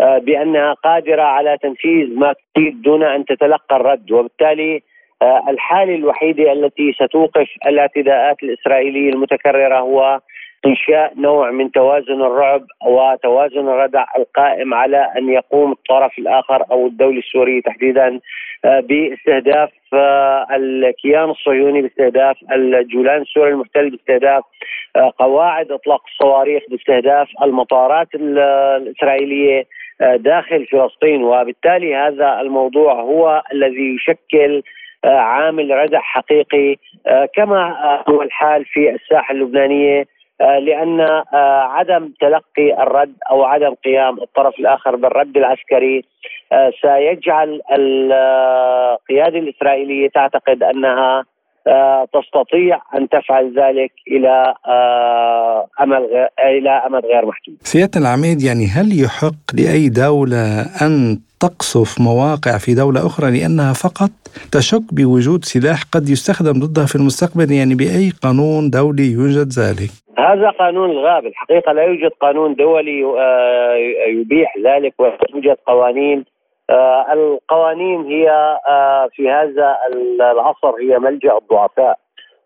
[0.00, 4.82] آه، بأنها قادرة على تنفيذ ما تريد دون أن تتلقى الرد وبالتالي
[5.22, 10.20] آه، الحالة الوحيدة التي ستوقف الاعتداءات الإسرائيلية المتكررة هو
[10.66, 17.18] إنشاء نوع من توازن الرعب وتوازن الردع القائم على أن يقوم الطرف الآخر أو الدولة
[17.18, 18.20] السورية تحديدا
[18.64, 24.44] آه، باستهداف آه، الكيان الصهيوني باستهداف الجولان السوري المحتل باستهداف
[24.96, 29.64] آه، قواعد إطلاق الصواريخ باستهداف المطارات الإسرائيلية
[30.16, 31.22] داخل فلسطين.
[31.22, 34.62] وبالتالي هذا الموضوع هو الذي يشكل
[35.04, 36.76] عامل ردع حقيقي
[37.34, 37.76] كما
[38.08, 40.04] هو الحال في الساحة اللبنانية
[40.40, 46.04] لأن آه، عدم تلقي الرد أو عدم قيام الطرف الآخر بالرد العسكري
[46.52, 51.24] آه، سيجعل القياده الإسرائيلية تعتقد أنها
[52.14, 54.54] تستطيع أن تفعل ذلك إلى
[55.80, 57.56] أمل إلى امد غير محدود.
[57.60, 64.10] سيادة العميد يعني هل يحق لأي دولة أن تقصف مواقع في دولة أخرى لأنها فقط
[64.52, 70.50] تشك بوجود سلاح قد يستخدم ضدها في المستقبل يعني بأي قانون دولي يوجد ذلك؟ هذا
[70.50, 71.26] قانون الغاب.
[71.26, 73.74] الحقيقة لا يوجد قانون دولي آه،
[74.08, 76.24] يبيح ذلك ولا توجد قوانين.
[76.70, 78.30] آه، القوانين هي
[78.68, 79.76] آه، في هذا
[80.20, 81.98] العصر هي ملجأ الضعفاء.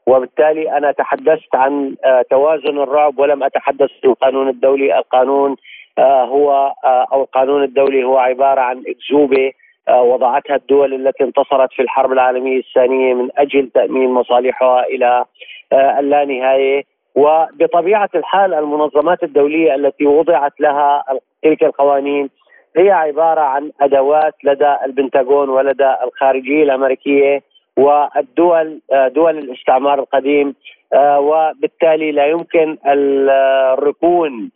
[0.07, 1.95] وبالتالي أنا تحدثت عن
[2.31, 4.99] توازن الرعب ولم أتحدث عن القانون الدولي.
[4.99, 5.57] القانون
[5.99, 9.53] هو أو القانون الدولي هو عبارة عن أكذوبة
[9.91, 15.25] وضعتها الدول التي انتصرت في الحرب العالمية الثانية من أجل تأمين مصالحها إلى
[15.73, 16.85] اللانهاية
[17.15, 21.05] وبطبيعة الحال المنظمات الدولية التي وضعت لها
[21.43, 22.31] تلك القوانين
[22.77, 27.43] هي عبارة عن أدوات لدى البنتاغون ولدى الخارجية الأمريكية
[27.77, 30.55] والدول دول الاستعمار القديم
[30.97, 34.51] وبالتالي لا يمكن الركون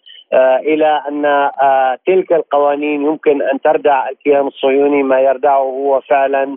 [0.60, 1.50] إلى أن
[2.06, 6.56] تلك القوانين يمكن أن تردع الكيان الصهيوني ما يردعه هو فعلا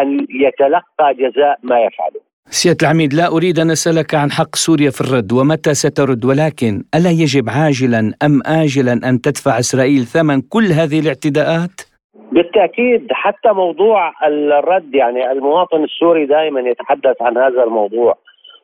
[0.00, 2.20] أن يتلقى جزاء ما يفعله.
[2.50, 7.10] سيادة العميد لا أريد أن أسألك عن حق سوريا في الرد ومتى سترد ولكن ألا
[7.10, 11.76] يجب عاجلا أم آجلا أن تدفع إسرائيل ثمن كل هذه الاعتداءات؟
[12.32, 14.12] بالتأكيد حتى موضوع
[14.58, 18.18] الرد يعني المواطن السوري دائما يتحدث عن هذا الموضوع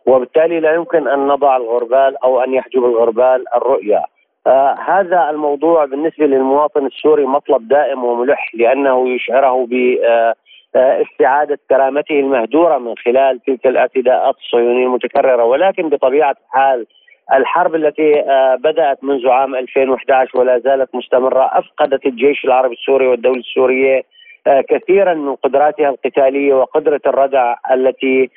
[0.06, 4.04] وبالتالي لا يمكن أن نضع الغربال أو أن يحجب الغربال الرؤية
[4.46, 9.72] آه هذا الموضوع بالنسبة للمواطن السوري مطلب دائم وملح لأنه يشعره ب
[10.04, 10.34] آه
[10.76, 15.44] آه، استعادة كرامته المهدوره من خلال تلك الاعتداءات الصهيونية المتكررة.
[15.44, 16.86] ولكن بطبيعة الحال
[17.32, 23.40] الحرب التي آه، بدأت منذ عام 2011 ولا زالت مستمرة أفقدت الجيش العربي السوري والدولة
[23.40, 24.02] السورية
[24.46, 28.30] آه، كثيرا من قدراتها القتالية وقدرة الردع التي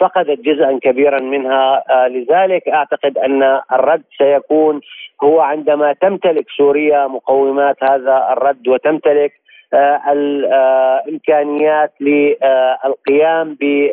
[0.00, 1.82] فقدت جزءا كبيرا منها.
[2.08, 4.80] لذلك أعتقد أن الرد سيكون
[5.22, 9.32] هو عندما تمتلك سوريا مقومات هذا الرد وتمتلك
[9.74, 13.90] الامكانيات للقيام ب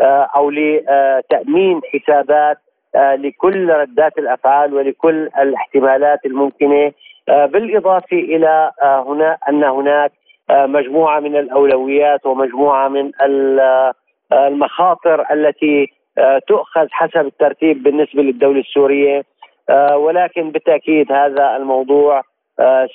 [0.00, 2.56] آه، أو لتأمين حسابات
[2.94, 6.92] آه، لكل ردات الأفعال ولكل الاحتمالات الممكنة.
[7.28, 10.12] بالإضافة إلى هنا أن هناك
[10.50, 13.10] مجموعة من الأولويات ومجموعة من
[14.32, 15.92] المخاطر التي
[16.48, 19.22] تؤخذ حسب الترتيب بالنسبة للدولة السورية.
[19.94, 22.22] ولكن بالتأكيد هذا الموضوع آه،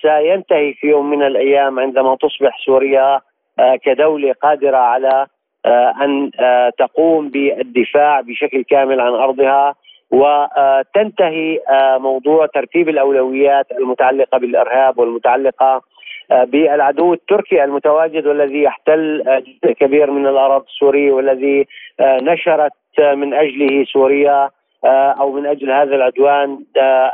[0.02, 3.22] سينتهي في يوم من الأيام عندما تصبح سوريا
[3.60, 5.28] آه، كدولة قادرة على
[5.66, 6.32] آه، أن
[6.78, 9.76] تقوم بالدفاع بشكل كامل عن أرضها
[10.12, 11.60] وتنتهي
[11.98, 15.82] موضوع ترتيب الأولويات المتعلقة بالإرهاب والمتعلقة
[16.30, 21.68] بالعدو التركي المتواجد والذي يحتل جزء كبير من الأراضي السورية والذي
[22.02, 24.44] نشرت من أجله سوريا.
[24.44, 24.50] آه،
[24.86, 27.12] أو من أجل هذا العدوان آه،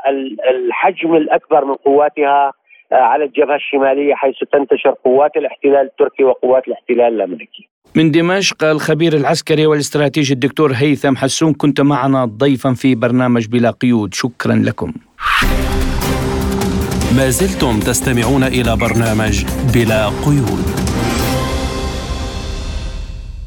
[0.50, 2.54] الحجم الأكبر من قواتها
[2.92, 7.70] آه، على الجبهة الشمالية حيث تنتشر قوات الاحتلال التركي وقوات الاحتلال الأمريكي.
[7.96, 14.14] من دمشق الخبير العسكري والاستراتيجي الدكتور هيثم حسون كنت معنا ضيفا في برنامج بلا قيود
[14.14, 14.94] شكرا لكم.
[17.18, 20.83] ما زلتم تستمعون إلى برنامج بلا قيود.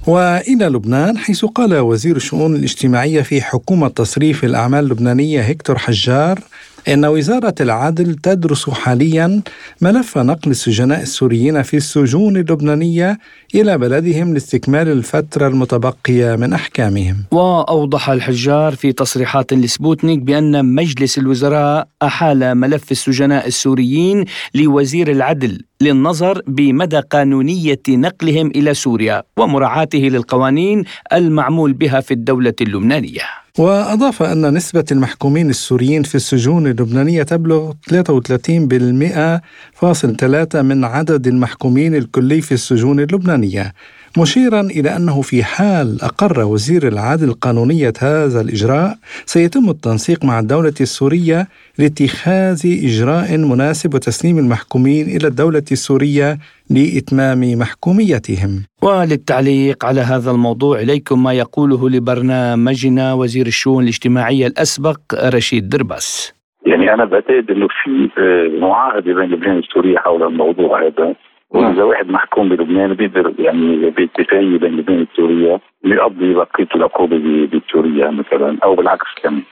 [0.06, 6.40] وإلى لبنان حيث قال وزير الشؤون الاجتماعية في حكومة تصريف الأعمال اللبنانية هيكتور حجار
[6.88, 9.42] إن وزارة العدل تدرس حاليا
[9.80, 13.18] ملف نقل السجناء السوريين في السجون اللبنانية
[13.54, 17.16] إلى بلدهم لاستكمال الفترة المتبقية من أحكامهم.
[17.30, 26.42] وأوضح الحجار في تصريحات لسبوتنيك بأن مجلس الوزراء أحال ملف السجناء السوريين لوزير العدل للنظر
[26.46, 33.45] بمدى قانونية نقلهم إلى سوريا ومراعاته للقوانين المعمول بها في الدولة اللبنانية.
[33.58, 42.52] وأضاف أن نسبة المحكومين السوريين في السجون اللبنانية تبلغ 33.3 من عدد المحكومين الكلي في
[42.52, 43.72] السجون اللبنانية.
[44.18, 48.90] مشيرا إلى أنه في حال أقر وزير العدل قانونية هذا الإجراء
[49.34, 51.38] سيتم التنسيق مع الدولة السورية
[51.78, 56.28] لاتخاذ إجراء مناسب وتسليم المحكومين إلى الدولة السورية
[56.70, 58.52] لإتمام محكوميتهم.
[58.82, 64.98] وللتعليق على هذا الموضوع إليكم ما يقوله لبرنامجنا وزير الشؤون الاجتماعية الأسبق
[65.34, 71.14] رشيد دربس يعني أنا بعتقد أنه في آه، معاهدة بين لبنان وسوريا حول الموضوع هذا.
[71.50, 78.58] وإذا واحد محكوم بلبنان بيقدر يعني باتفاقيه بين لبنان وسوريا يقضي بقية العقوبة بسوريا مثلا
[78.64, 79.42] أو بالعكس كمان.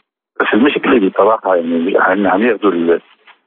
[0.40, 2.98] بس المشكلة بصراحة يعني عم ياخذوا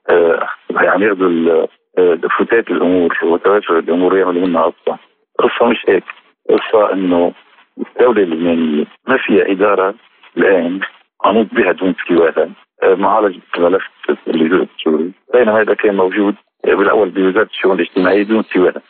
[0.09, 4.97] آه، عم ياخذوا آه، فتات الأمور وتوافر الأمور يعملوا منها قصة.
[5.39, 6.03] قصة مش هيك.
[6.49, 7.33] قصة إنه
[7.77, 9.93] الدولة اللبنانية ما فيها إدارة
[10.37, 10.79] الآن
[11.25, 12.49] عنوط بها دون سواها
[12.83, 13.83] آه، معالجة ملف
[14.27, 15.11] اللجوء السوري.
[15.33, 18.81] بينما هذا كان موجود بالاول بوزاره الشؤون الاجتماعيه دون سواها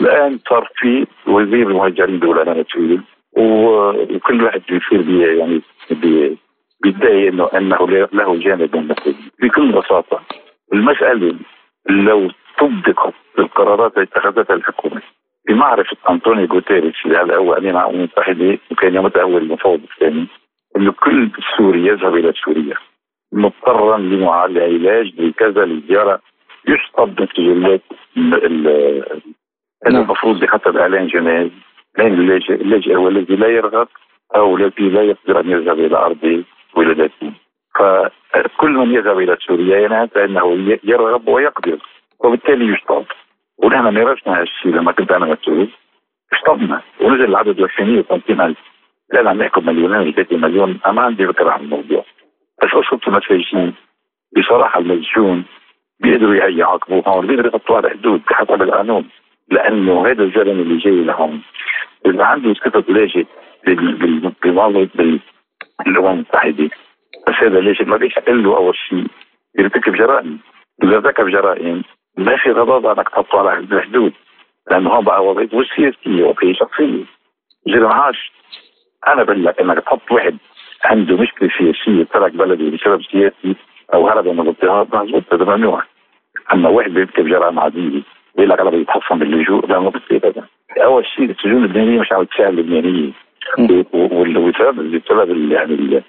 [0.00, 3.02] الآن صار في وزير المهاجرين دولة سوريا
[3.36, 5.60] وكل واحد بيصير يعني
[6.82, 10.20] بيدعي إنه أنه له جانب مثلي بكل بساطة
[10.72, 11.34] المسألة
[11.90, 15.02] لو طبقت القرارات التي اتخذتها الحكومة
[15.48, 20.26] بمعرفه أنطونيو جوتيريش اللي هلا هو امين الامم المتحده وكان يوم اول المفوض الثاني
[20.76, 22.74] إنه كل سوري يذهب إلى سوريا
[23.32, 26.20] مضطرا لعلاج لكذا لزيارة
[26.68, 27.82] يشطب بالسجلات
[28.16, 30.02] نعم.
[30.02, 31.08] المفروض بحسب اعلان
[31.98, 33.88] بين اللاجئ اللاجئ هو الذي لا يرغب
[34.36, 37.32] أو الذي لا يقدر أن يذهب إلى أرض ولادته.
[37.78, 41.78] فكل من يذهب إلى سوريا يعني أنه يرغب ويقدر
[42.24, 43.04] وبالتالي يشطب.
[43.58, 45.68] ونحن مارسنا هالشيء لما كنت أنا مسؤول
[46.32, 46.82] اشطبنا.
[47.00, 48.54] ونزل العدد ل 250
[49.12, 50.80] الان عم نحكم مليونين 3 مليون.
[50.86, 52.04] أنا ما عندي فكرة عن الموضوع.
[52.62, 53.74] بس قصه المساجين
[54.36, 55.44] بصراحة المسجون
[56.00, 59.08] بيقدروا يعاقبوه هون بيقدروا يحطوا على حدود بحسب القانون
[59.50, 61.42] لأنه هذا الزلمه اللي جاي لهون.
[62.06, 63.26] إذا عنده صفه لاجئ
[63.66, 64.88] بمنظمه
[65.86, 66.70] الامم المتحدة.
[67.28, 69.06] بس هذا لاجئ ما بيحق له أول شيء
[69.58, 70.38] يرتكب جرائم.
[70.82, 71.82] إذا ارتكب جرائم
[72.18, 74.12] ما في غضاضه إنك تحطه على الحدود
[74.70, 77.04] لأنه هون بقى وضعيته مش سياسيه وضعيه شخصية.
[77.66, 78.32] جرم عاش.
[79.08, 80.36] أنا بقول لك إنك تحط واحد
[80.84, 83.56] عنده مشكلة سياسية ترك بلده بسبب سياسي
[83.94, 85.82] أو هرب من الاضطهاد مضبوط هذا ممنوع.
[86.52, 88.02] أما واحد بيرتكب جرائم عادية
[88.34, 90.44] بيقول لك أنا بيتحصن باللجوء لا ما بصير هذا.
[90.84, 93.10] أول شيء السجون اللبنانية مش عم تساعد اللبنانية.
[93.92, 96.02] والسبب بسبب يعني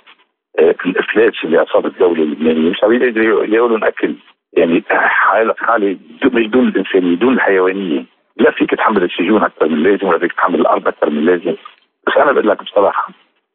[0.86, 4.16] الإفلاس اللي أصاب الدولة اللبنانية مش عم يقدروا يقولوا نأكل.
[4.54, 8.06] يعني حاله حالة مش دون الانسانيه دون الحيوانية.
[8.38, 11.56] لا فيك تحمل السجون أكثر من اللازم ولا فيك تحمل الأرض أكثر من اللازم
[12.08, 13.08] بس أنا بقول لك بصراحة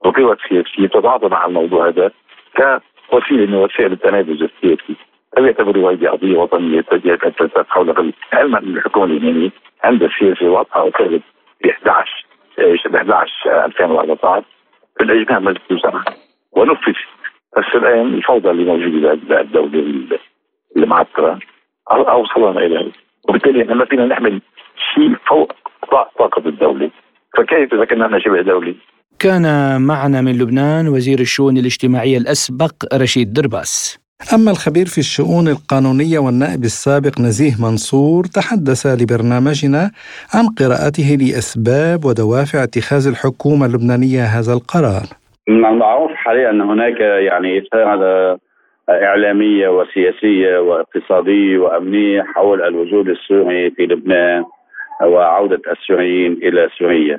[0.04, 2.10] وقوى سياسيه تتعاطى مع الموضوع هذا
[3.12, 4.96] وسيلة من وسائل التنافس السياسي.
[5.38, 7.18] هل يعتبروا هذه قضية وطنية تجاه
[7.68, 9.50] حول علما ان الحكومة اليمنيه
[9.84, 11.22] عندها سياسه واضحه وكانت
[11.64, 12.26] ب 11
[12.88, 13.32] ب 11
[13.66, 14.44] 2014
[15.00, 16.02] بالاجماع مجلس الوزراء
[16.52, 16.94] ونفذ.
[17.56, 20.18] بس الان الفوضى اللي موجودة بالدولة
[20.76, 21.38] المعكره
[21.92, 22.92] اوصلنا إلى
[23.28, 24.40] وبالتالي إحنا ما فينا نحمل
[24.94, 25.52] شيء فوق
[26.18, 26.90] طاقة الدولة.
[27.36, 28.74] فكيف إذا كنا شبه دولي
[29.22, 29.46] كان
[29.82, 33.98] معنا من لبنان وزير الشؤون الاجتماعية الأسبق رشيد درباس.
[34.34, 39.90] أما الخبير في الشؤون القانونية والنائب السابق نزيه منصور تحدث لبرنامجنا
[40.34, 45.06] عن قراءته لأسباب ودوافع اتخاذ الحكومة اللبنانية هذا القرار.
[45.48, 48.38] من المعروف حاليا أن هناك يعني إثارة
[48.90, 54.44] إعلامية وسياسية واقتصادية وأمنية حول الوجود السوري في لبنان
[55.02, 57.18] وعودة السوريين إلى سوريا.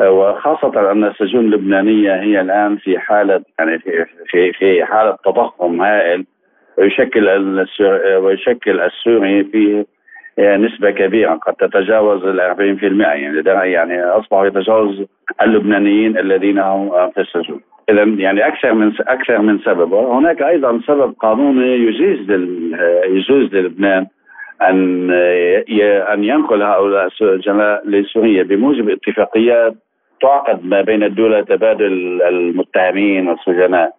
[0.00, 3.78] وخاصة أن السجون اللبنانية هي الآن في حالة يعني
[4.30, 6.24] في في حالة تضخم هائل
[6.78, 7.28] ويشكل
[8.16, 9.84] ويشكل السوري في
[10.38, 15.04] نسبة كبيرة قد تتجاوز ال 40% يعني يعني أصبحوا يتجاوز
[15.42, 17.60] اللبنانيين الذين هم في السجون.
[17.90, 22.30] إذا يعني أكثر من أكثر من سبب هناك أيضا سبب قانوني يجيز
[23.04, 24.06] يجوز للبنان
[24.62, 25.10] أن
[26.12, 29.74] أن ينقل هؤلاء السجناء لسوريا بموجب اتفاقيات
[30.24, 33.92] تعقد ما بين الدول تبادل المتهمين والسجناء.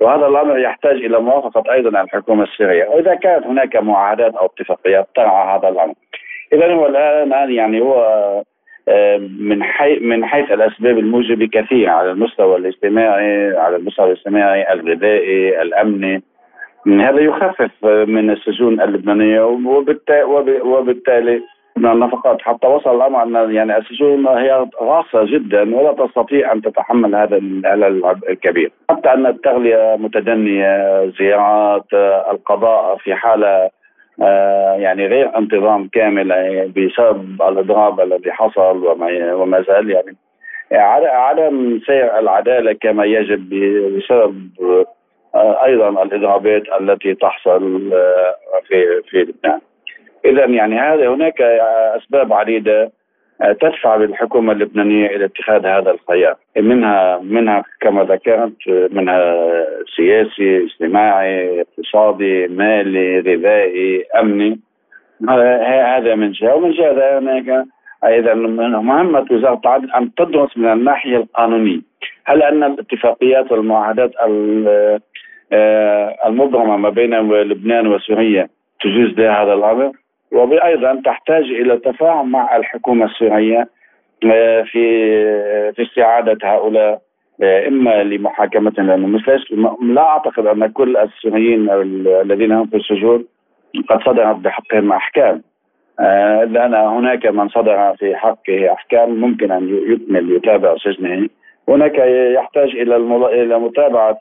[0.00, 5.58] وهذا الأمر يحتاج إلى موافقة أيضا الحكومة السوريه وإذا كانت هناك معاهدات أو اتفاقيات ترعى
[5.58, 5.94] هذا الأمر.
[6.52, 7.94] اذا هو الان يعني هو
[8.88, 15.62] آه، من حيث من حيث الأسباب الموجبة كثيره على المستوى الاجتماعي على المستوى الاجتماعي الغذائي
[15.62, 16.22] الأمني.
[16.86, 19.42] هذا يخفف من السجون اللبنانية
[20.64, 21.42] وبالتالي
[21.76, 22.42] من النفقات.
[22.42, 27.36] حتى وصل الأمر أن يعني السجون هي غاصه جدا ولا تستطيع أن تتحمل هذا
[27.74, 31.94] العبء الكبير، حتى أن التغذيه متدنية، زيارات،
[32.30, 33.70] القضاء في حالة
[34.22, 36.28] آه، يعني غير انتظام كامل
[36.76, 40.16] بسبب الإضراب الذي حصل وما وما زال يعني.
[40.72, 43.48] عدم سير العدالة كما يجب
[43.96, 44.50] بسبب
[45.34, 48.34] آه، أيضا الإضرابات التي تحصل آه،
[48.68, 49.60] في في لبنان.
[50.24, 51.40] إذا يعني هذا هناك
[51.96, 52.92] أسباب عديدة
[53.42, 56.36] آه، تدفع بالحكومة اللبنانية إلى اتخاذ هذا الخيار.
[56.56, 59.46] منها منها كما ذكرت منها
[59.96, 64.60] سياسي اجتماعي اقتصادي مالي غذائي أمني.
[65.96, 66.54] هذا من جهة.
[66.54, 67.66] ومن جهة هناك
[68.04, 71.80] اذا مهمة وزارة العدل أن تدرس من الناحية القانونية.
[72.24, 74.12] هل أن الاتفاقيات والمعاهدات
[75.52, 78.48] آه، المبرمه ما بين لبنان وسوريا
[78.80, 79.92] تجوز لها هذا الأمر؟
[80.32, 83.68] وأيضا تحتاج إلى تفاهم مع الحكومة السورية
[84.24, 87.00] آه، في آه، في استعادة هؤلاء
[87.42, 89.44] آه، إما لمحاكمه لأنه مثل
[89.82, 91.70] لا أعتقد أن كل السوريين
[92.20, 93.24] الذين هم في السجون
[93.88, 95.42] قد صدرت بحقهم أحكام.
[96.46, 101.28] لأن هناك من صدر في حقه أحكام ممكن أن يكمل يتابع سجنه.
[101.68, 101.98] هناك
[102.34, 102.96] يحتاج إلى
[103.42, 104.18] إلى متابعة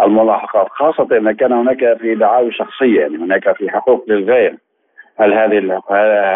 [0.00, 4.56] الملاحقات خاصة إذا كان هناك في دعاوي شخصية يعني هناك في حقوق للغير.
[5.20, 5.58] هل هذه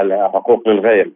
[0.03, 1.11] الحقوق للغير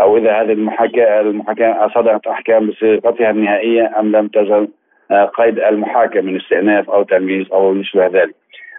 [0.00, 4.68] أو إذا هذه المحاكاه المحاكاه صدرت أحكام بصيغتها النهائية أم لم تزل
[5.10, 8.34] آه، قيد المحاكم من استئناف أو تمييز أو يشبه ذلك.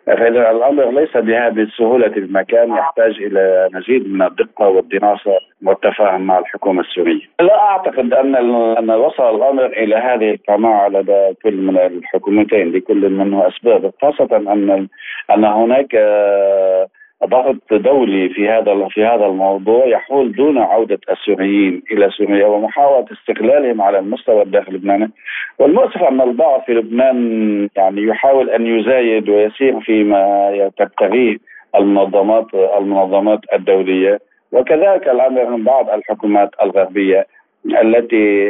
[0.06, 5.32] فإذا الأمر ليس بهذه السهوله المكان يحتاج إلى مزيد من الدقة والدراسة
[5.66, 7.22] والتفاهم مع الحكومة السورية.
[7.42, 8.36] لا أعتقد أن
[8.78, 14.88] أن وصل الأمر إلى هذه القناعه لدى كل من الحكومتين لكل منه أسباب خاصة أن
[15.32, 16.88] أن هناك آه،
[17.26, 23.82] ضغط دولي في هذا في هذا الموضوع يحول دون عودة السوريين إلى سوريا ومحاولة استغلالهم
[23.82, 25.11] على المستوى الداخل اللبناني
[25.59, 31.38] والمؤسف أن البعض في لبنان يعني يحاول أن يزايد ويسير فيما تبتغيه
[31.76, 34.20] المنظمات المنظمات الدولية.
[34.51, 37.28] وكذلك الأمر من بعض الحكومات الغربية
[37.65, 38.47] التي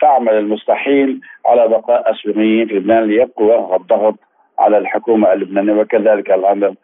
[0.00, 4.14] تعمل المستحيل على بقاء السوريين في لبنان ليبقوا الضغط
[4.58, 5.72] على الحكومة اللبنانية.
[5.72, 6.74] وكذلك الأمر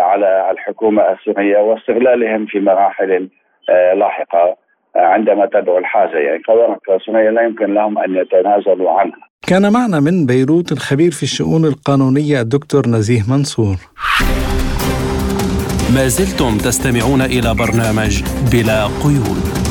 [0.00, 3.28] على الحكومة السوريه واستغلالهم في مراحل
[3.70, 4.56] آه، لاحقة
[4.96, 9.28] آه، عندما تدعو الحاجة يعني قوارق السوريه لا يمكن لهم أن يتنازلوا عنها.
[9.48, 13.76] كان معنا من بيروت الخبير في الشؤون القانونية الدكتور نزيه منصور.
[15.94, 19.61] ما زلتم تستمعون إلى برنامج بلا قيود.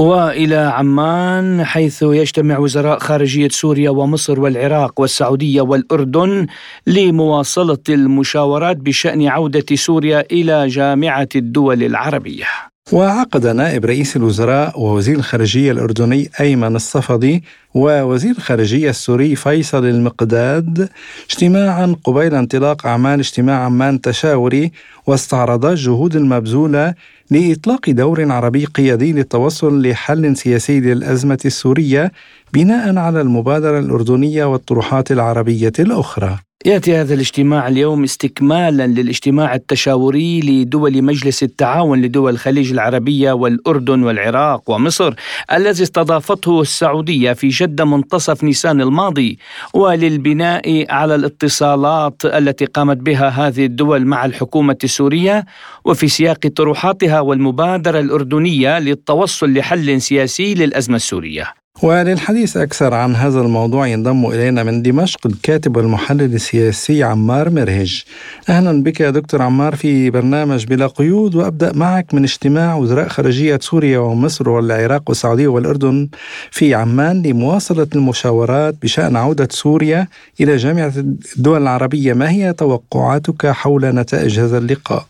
[0.00, 6.46] وإلى عمان حيث يجتمع وزراء خارجية سوريا ومصر والعراق والسعودية والأردن
[6.86, 12.46] لمواصلة المشاورات بشأن عودة سوريا إلى جامعة الدول العربية.
[12.92, 17.44] وعقد نائب رئيس الوزراء ووزير الخارجية الأردني أيمن الصفدي
[17.74, 20.88] ووزير الخارجية السوري فيصل المقداد
[21.30, 24.72] اجتماعا قبيل انطلاق أعمال اجتماع عمان تشاوري
[25.06, 26.94] واستعرضا الجهود المبذولة
[27.30, 32.12] لإطلاق دور عربي قيادي للتوصل لحل سياسي للأزمة السورية
[32.52, 36.38] بناء على المبادرة الأردنية والطروحات العربية الأخرى.
[36.66, 44.70] يأتي هذا الاجتماع اليوم استكمالا للاجتماع التشاوري لدول مجلس التعاون لدول الخليج العربية والأردن والعراق
[44.70, 45.14] ومصر
[45.52, 49.38] الذي استضافته السعودية في جده منتصف نيسان الماضي
[49.74, 55.44] وللبناء على الاتصالات التي قامت بها هذه الدول مع الحكومة السورية
[55.84, 61.59] وفي سياق طروحاتها والمبادرة الأردنية للتوصل لحل سياسي للأزمة السورية.
[61.82, 68.04] وللحديث أكثر عن هذا الموضوع ينضم إلينا من دمشق الكاتب والمحلل السياسي عمار مرهج
[68.48, 73.58] أهلا بك يا دكتور عمار في برنامج بلا قيود وأبدأ معك من اجتماع وزراء خارجية
[73.60, 76.08] سوريا ومصر والعراق والسعودية والأردن
[76.50, 80.06] في عمان لمواصلة المشاورات بشأن عودة سوريا
[80.40, 80.92] إلى جامعة
[81.36, 85.04] الدول العربية ما هي توقعاتك حول نتائج هذا اللقاء؟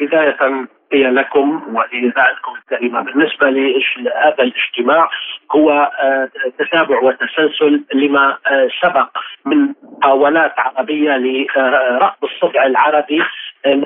[0.00, 0.36] بداية
[0.94, 5.10] تحية لكم ولإذاعتكم الكريمة بالنسبة لهذا الاجتماع
[5.52, 6.28] هو آه،
[6.58, 9.08] تتابع وتسلسل لما آه، سبق
[9.44, 9.68] من
[9.98, 13.22] محاولات عربية لرفض الصدع العربي
[13.66, 13.82] آه،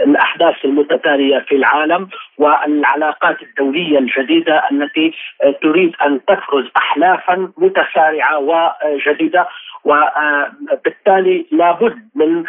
[0.00, 5.14] الأحداث المتتالية في العالم والعلاقات الدولية الجديدة التي
[5.62, 9.48] تريد أن تفرز احلافا متسارعة وجديدة.
[9.84, 12.44] وبالتالي لابد من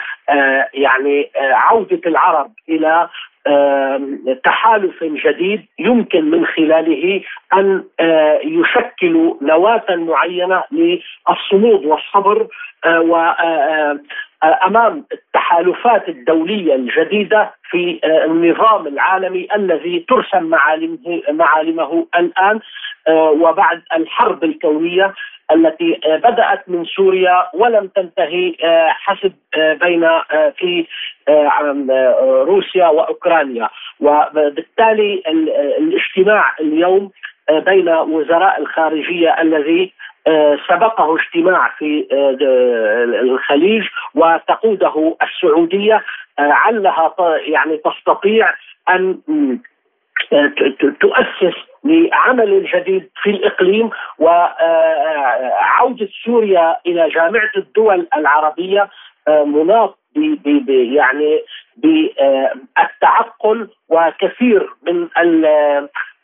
[0.73, 3.09] يعني عودة العرب إلى
[4.43, 7.21] تحالف جديد يمكن من خلاله
[7.53, 7.83] أن
[8.43, 12.47] يشكلوا نواة معينة للصمود والصبر
[12.85, 13.99] آه،
[14.43, 22.59] وامام آه، التحالفات الدولية الجديدة في النظام العالمي الذي ترسم معالمه معالمه الآن
[23.09, 25.13] وبعد الحرب الكونية
[25.51, 28.55] التي بدأت من سوريا ولم تنتهي
[28.89, 30.09] حسب بين
[30.57, 30.85] في
[32.47, 33.69] روسيا وأوكرانيا.
[33.99, 35.23] وبالتالي
[35.77, 37.11] الاجتماع اليوم
[37.51, 39.93] بين وزراء الخارجية الذي
[40.69, 42.07] سبقه اجتماع في
[43.23, 43.83] الخليج
[44.15, 46.03] وتقوده السعودية.
[46.39, 47.15] علها
[47.47, 48.53] يعني تستطيع
[48.89, 49.17] أن
[50.99, 53.89] تؤسس لعمل جديد في الإقليم
[54.19, 58.89] وعوده سوريا إلى جامعة الدول العربية
[59.27, 59.97] مناط
[60.67, 61.41] يعني
[61.77, 65.07] بالتعقل وكثير من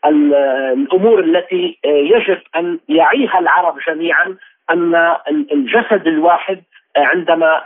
[0.06, 4.36] الأمور التي يجب أن يعيها العرب جميعا
[4.70, 5.16] أن
[5.52, 6.62] الجسد الواحد
[6.98, 7.62] عندما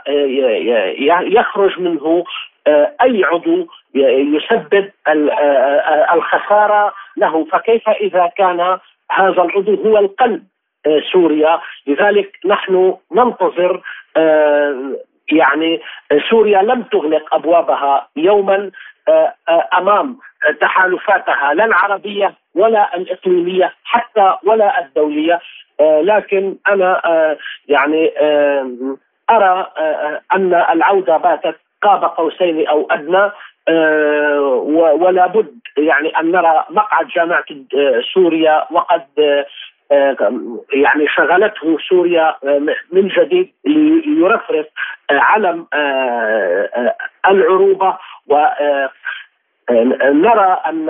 [1.26, 2.24] يخرج منه
[3.02, 4.90] أي عضو يسبب
[6.14, 7.44] الخسارة له.
[7.44, 8.78] فكيف إذا كان
[9.10, 10.42] هذا العضو هو القلب
[11.12, 13.82] سوريا؟ لذلك نحن ننتظر
[15.32, 15.80] يعني
[16.30, 18.70] سوريا لم تغلق أبوابها يوما
[19.08, 20.18] آه، آه، أمام
[20.60, 25.40] تحالفاتها لا العربية ولا الإقليمية حتى ولا الدولية.
[25.80, 27.00] آه، لكن أنا
[27.68, 28.12] يعني
[29.30, 29.66] أرى
[30.32, 33.30] أن العودة باتت قاب قوسين أو أدنى.
[35.00, 37.44] ولا بد يعني أن نرى مقعد جامعة
[38.14, 39.02] سوريا وقد
[40.72, 42.34] يعني شغلته سوريا
[42.92, 43.52] من جديد
[44.06, 44.66] يرفرف
[45.10, 45.66] علم
[47.28, 47.98] العروبة
[49.70, 50.88] ونرى أن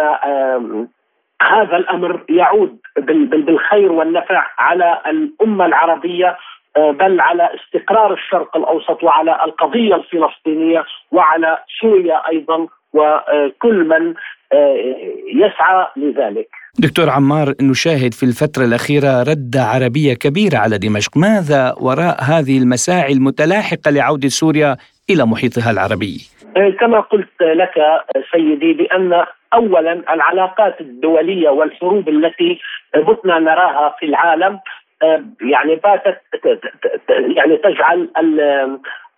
[1.42, 2.78] هذا الأمر يعود
[3.46, 6.36] بالخير والنفع على الأمة العربية
[6.76, 14.14] بل على استقرار الشرق الأوسط وعلى القضية الفلسطينية وعلى سوريا أيضا وكل من
[15.34, 16.48] يسعى لذلك.
[16.78, 23.12] دكتور عمار نشاهد في الفترة الأخيرة ردة عربية كبيرة على دمشق ماذا وراء هذه المساعي
[23.12, 24.76] المتلاحقة لعودة سوريا
[25.10, 26.16] إلى محيطها العربي.
[26.56, 27.74] إيه، كما قلت لك
[28.32, 32.60] سيدي بأن اولا العلاقات الدولية والحروب التي
[32.96, 34.60] بتنا نراها في العالم
[35.02, 36.20] إيه، يعني باتت
[37.36, 38.08] يعني تجعل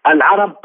[0.06, 0.56] العرب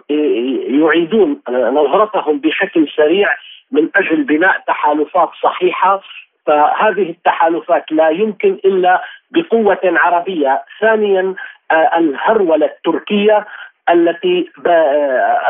[0.69, 3.29] يعيدون نظرتهم بشكل سريع
[3.71, 6.01] من أجل بناء تحالفات صحيحة.
[6.45, 11.35] فهذه التحالفات لا يمكن إلا بقوة عربية، ثانيا
[11.71, 13.45] آه، الهرولة التركية
[13.89, 14.49] التي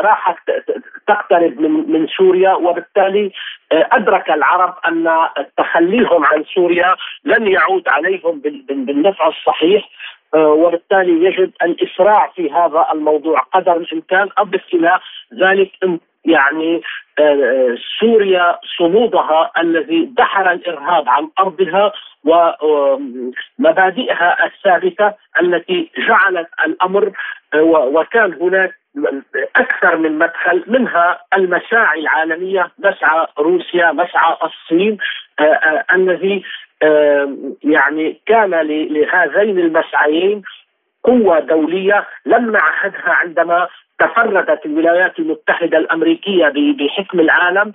[0.00, 0.36] راحت
[1.06, 3.32] تقترب من من سوريا وبالتالي
[3.72, 9.88] آه، أدرك العرب أن تخليهم عن سوريا لن يعود عليهم بالنفع الصحيح
[10.34, 15.00] آه، وبالتالي يجب الإسراع في هذا الموضوع قدر الإمكان اضف إلى
[15.34, 15.70] ذلك
[16.24, 16.82] يعني
[17.18, 21.92] آه، سوريا صمودها الذي دحر الإرهاب عن أرضها
[22.24, 27.12] ومبادئها الثابتة التي جعلت الأمر
[27.54, 28.74] آه، وكان هناك
[29.56, 34.98] أكثر من مدخل منها المساعي العالمية مسعى روسيا مسعى الصين
[35.40, 36.44] آه، الذي
[37.62, 38.50] يعني كان
[38.90, 40.42] لهذين المسعيين
[41.04, 43.68] قوة دولية لم نعهدها عندما
[43.98, 47.68] تفردت الولايات المتحدة الأمريكية بحكم العالم.
[47.68, 47.72] آه،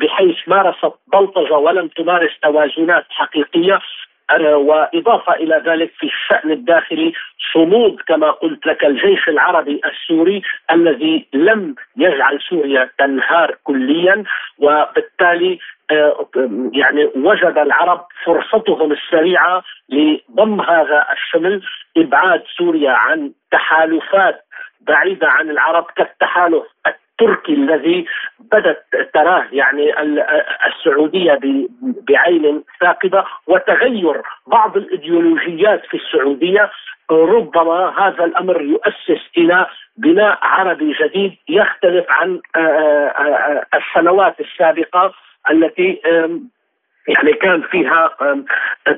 [0.00, 3.80] بحيث مارست بلطجة ولم تمارس توازنات حقيقية
[4.30, 7.12] آه، وإضافة إلى ذلك في الشأن الداخلي
[7.54, 14.24] صمود كما قلت لك الجيش العربي السوري الذي لم يجعل سوريا تنهار كليا
[14.58, 15.58] وبالتالي
[15.90, 16.26] آه،
[16.72, 21.62] يعني وجد العرب فرصتهم السريعة لضم هذا الشمل
[21.96, 24.44] إبعاد سوريا عن تحالفات
[24.80, 26.62] بعيدة عن العرب كالتحالف
[27.20, 28.06] التركي الذي
[28.52, 29.94] بدت تراه يعني
[30.66, 31.38] السعودية
[32.08, 36.70] بعين ثاقبة وتغير بعض الإيديولوجيات في السعودية
[37.10, 39.66] ربما هذا الأمر يؤسس إلى
[39.96, 42.40] بناء عربي جديد يختلف عن
[43.74, 45.12] السنوات السابقة
[45.50, 46.00] التي
[47.08, 48.10] يعني كان فيها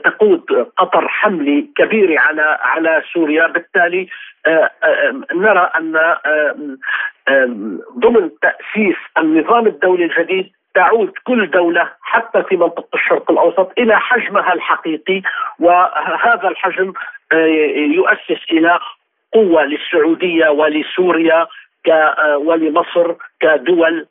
[0.04, 3.46] تقود قطر حملي كبير على على سوريا.
[3.46, 4.08] بالتالي
[5.34, 6.16] نرى أن
[7.98, 14.52] ضمن تأسيس النظام الدولي الجديد تعود كل دولة حتى في منطقة الشرق الأوسط إلى حجمها
[14.52, 15.22] الحقيقي
[15.58, 16.92] وهذا الحجم
[17.76, 18.78] يؤسس إلى
[19.32, 21.46] قوة للسعودية ولسوريا
[22.36, 24.06] ولمصر كدول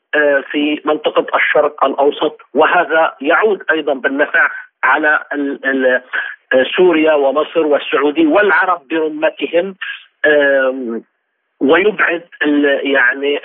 [0.52, 2.42] في منطقة الشرق الأوسط.
[2.54, 4.50] وهذا يعود أيضا بالنفع
[4.84, 5.20] على
[6.78, 9.76] سوريا ومصر والسعودي والعرب برمتهم
[11.62, 12.24] ويبعد
[12.84, 13.40] يعني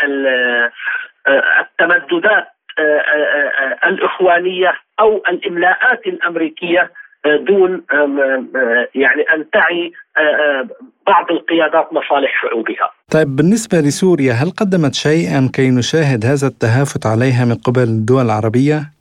[1.60, 2.46] التمددات
[3.84, 6.90] الإخوانية أو الإملاءات الأمريكية
[7.26, 7.82] دون
[8.94, 9.92] يعني أن تعي
[11.06, 12.90] بعض القيادات مصالح شعوبها.
[13.10, 18.95] طيب بالنسبة لسوريا هل قدمت شيئا كي نشاهد هذا التهافت عليها من قبل الدول العربية؟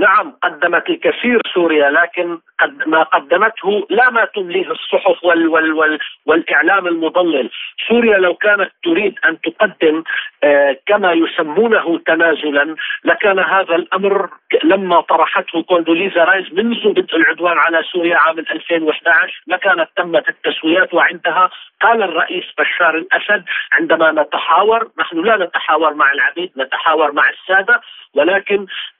[0.00, 5.98] نعم قدمت الكثير سوريا لكن قد ما قدمته لا ما تمليه الصحف وال وال وال
[6.26, 7.50] والإعلام المضلل،
[7.88, 10.02] سوريا لو كانت تريد أن تقدم
[10.44, 14.30] آه كما يسمونه تنازلا لكان هذا الأمر
[14.64, 21.50] لما طرحته كوندوليزا رايز منذ بدء العدوان على سوريا عام 2011 لكانت تمت التسويات وعندها.
[21.80, 27.80] قال الرئيس بشار الأسد عندما نتحاور نحن لا نتحاور مع العبيد نتحاور مع السادة
[28.14, 28.66] ولكن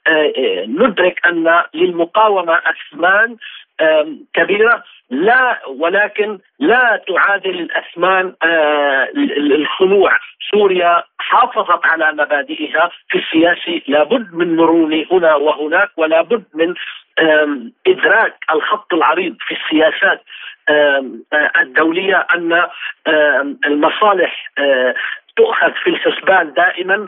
[0.67, 3.37] ندرك أن للمقاومة أثمان
[4.33, 8.33] كبيرة لا ولكن لا تعادل الأثمان
[9.37, 10.11] الخنوع
[10.51, 16.73] سوريا حافظت على مبادئها في السياسي لابد من مرونة هنا وهناك ولا بد من
[17.87, 20.23] إدراك الخط العريض في السياسات
[21.61, 22.67] الدولية أن
[23.65, 24.51] المصالح
[25.35, 27.05] تؤخذ في الحسبان دائما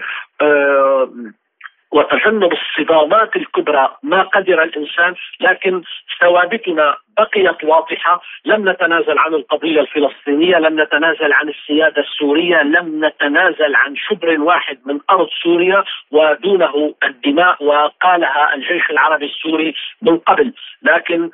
[1.94, 3.98] وتجنب الصدامات الكبرى.
[4.04, 5.82] ما قدر الإنسان لكن
[6.20, 8.22] ثوابتنا بقيت واضحة.
[8.46, 14.80] لم نتنازل عن القضية الفلسطينية لم نتنازل عن السيادة السورية لم نتنازل عن شبر واحد
[14.86, 20.54] من أرض سوريا ودونه الدماء وقالها الجيش العربي السوري من قبل.
[20.84, 21.30] لكن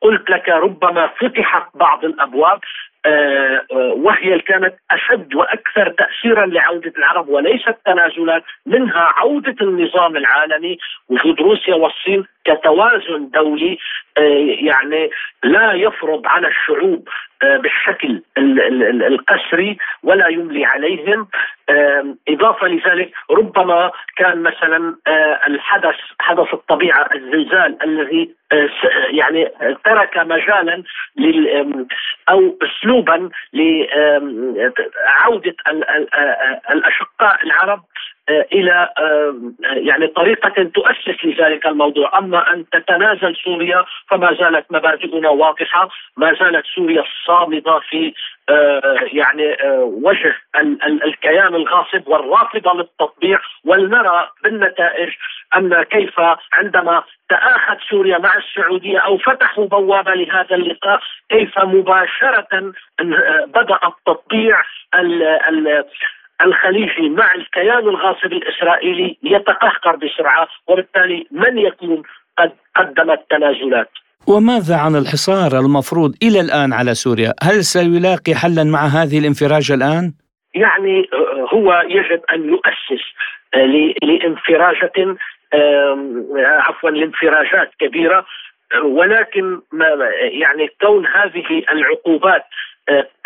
[0.00, 2.60] قلت لك ربما فتحت بعض الأبواب.
[3.80, 10.78] وهي كانت أشد وأكثر تاثيرا لعودة العرب وليست تنازلا منها عودة النظام العالمي.
[11.08, 13.78] وجود روسيا والصين كتوازن دولي
[14.62, 15.10] يعني
[15.44, 17.08] لا يفرض على الشعوب
[17.62, 18.22] بالشكل
[19.06, 21.28] القسري ولا يملي عليهم.
[22.28, 24.96] إضافة لذلك ربما كان مثلا
[25.48, 28.30] الحدث حدث الطبيعة الزلزال الذي
[29.10, 29.48] يعني
[29.84, 30.82] ترك مجالا
[32.28, 35.54] أو أسلوبا لعودة
[36.70, 37.80] الأشقاء العرب
[38.28, 38.88] إلى
[39.60, 46.66] يعني طريقة تؤسس لذلك الموضوع، أما أن تتنازل سوريا فما زالت مبادئنا واضحة، ما زالت
[46.66, 48.14] سوريا صامدة في
[49.12, 50.34] يعني وجه
[51.04, 53.38] الكيان الغاصب والرافضة للتطبيع.
[53.64, 55.10] ولنرى بالنتائج
[55.56, 56.20] أن كيف
[56.52, 61.00] عندما تآخت سوريا مع السعودية أو فتحوا بوابة لهذا اللقاء
[61.30, 62.72] كيف مباشرة
[63.46, 64.62] بدأ التطبيع
[66.42, 72.02] الخليجي مع الكيان الغاصب الإسرائيلي يتقهقر بسرعة وبالتالي من يكون
[72.38, 73.90] قد قدم التنازلات
[74.28, 80.12] وماذا عن الحصار المفروض إلى الآن على سوريا؟ هل سيلاقي حلا مع هذه الانفراجه الآن؟
[80.54, 81.08] يعني
[81.52, 83.04] هو يجب أن يؤسس
[84.02, 85.16] لانفراجة
[86.36, 88.26] عفوا لانفراجات كبيرة
[88.84, 89.86] ولكن ما
[90.20, 92.44] يعني كون هذه العقوبات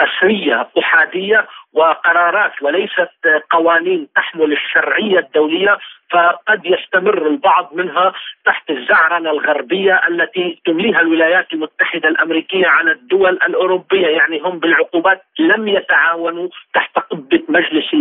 [0.00, 1.46] قسريه أحادية
[1.78, 3.10] وقرارات وليست
[3.50, 5.78] قوانين تحمل الشرعية الدولية
[6.10, 8.12] فقد يستمر البعض منها
[8.44, 14.06] تحت الزعرنة الغربية التي تمليها الولايات المتحدة الأمريكية على الدول الأوروبية.
[14.06, 17.94] يعني هم بالعقوبات لم يتعاونوا تحت قبة مجلس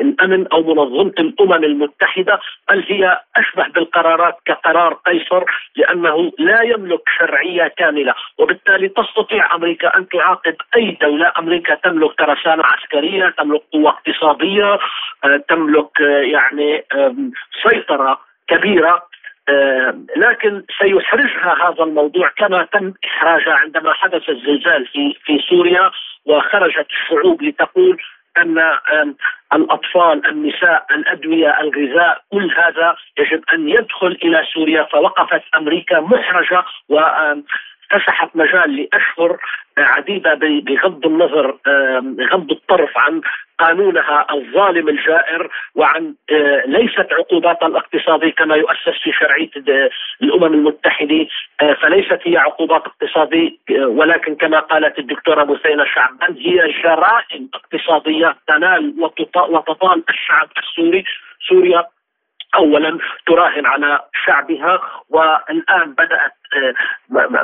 [0.00, 5.44] الأمن أو منظمة الأمم المتحدة بل هي أشبه بالقرارات كقرار قيصر
[5.76, 8.14] لأنه لا يملك شرعية كاملة.
[8.38, 14.78] وبالتالي تستطيع أمريكا أن تعاقب أي دولة أمريكا تملك ترسانه عسكرية تملك قوة اقتصادية
[15.48, 16.84] تملك يعني
[17.62, 19.02] سيطرة كبيرة
[20.16, 25.90] لكن سيحرجها هذا الموضوع كما تم إحراجها عندما حدث الزلزال في في سوريا
[26.26, 28.02] وخرجت الشعوب لتقول
[28.38, 28.78] أن
[29.52, 37.00] الأطفال، النساء، الأدوية، الغذاء، كل هذا يجب أن يدخل إلى سوريا فوقفت أمريكا محرجة و
[37.92, 39.38] فسحت مجال لأشهر
[39.78, 41.58] عديدة بغض النظر
[42.32, 43.20] غض الطرف عن
[43.58, 49.50] قانونها الظالم الجائر وعن آه، ليست عقوباتها الاقتصاديه كما يؤسس في شرعية
[50.22, 51.26] الأمم المتحدة
[51.60, 58.36] آه، فليست هي عقوبات اقتصادية آه، ولكن كما قالت الدكتورة مثينه شعبان هي جرائم اقتصادية
[58.48, 58.94] تنال
[59.36, 61.04] وتطال الشعب السوري.
[61.48, 61.84] سوريا
[62.54, 64.80] اولا تراهن على شعبها
[65.10, 66.41] والآن بدأت آه،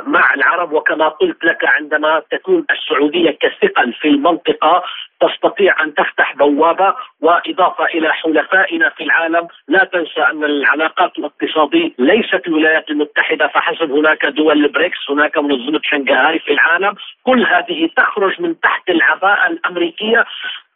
[0.07, 0.73] مع العرب.
[0.73, 4.83] وكما قلت لك عندما تكون السعودية كثقل في المنطقة
[5.21, 9.47] تستطيع أن تفتح بوابة وإضافة إلى حلفائنا في العالم.
[9.67, 13.47] لا تنسى أن العلاقات الاقتصادية ليست الولايات المتحدة.
[13.47, 16.95] فحسب هناك دول البريكس هناك منظمه شنغهاي في العالم.
[17.23, 20.25] كل هذه تخرج من تحت العباءة الأمريكية.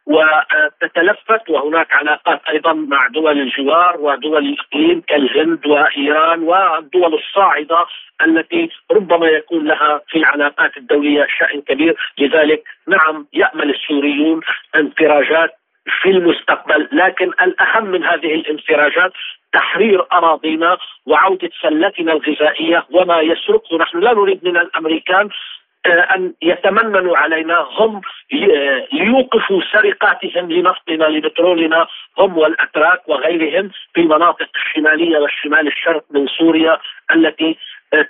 [0.06, 7.86] وتتلفت وهناك علاقات أيضا مع دول الجوار ودول الإقليم كالهند وإيران والدول الصاعدة
[8.22, 14.42] التي ربما يكون لها في العلاقات الدولية شأن كبير، لذلك نعم يأمل السوريون
[14.76, 15.52] انفراجات
[16.02, 19.12] في المستقبل لكن الأهم من هذه الانفراجات
[19.54, 23.78] تحرير أراضينا وعودة سلتنا الغذائية وما يسرقه.
[23.78, 25.30] نحن لا نريد من الأمريكان
[25.88, 28.02] أن يتمننوا علينا هم
[28.92, 36.80] ليوقفوا سرقاتهم لنفطنا لبترولنا هم والأتراك وغيرهم في المناطق الشمالية والشمال الشرق من سوريا
[37.16, 37.58] التي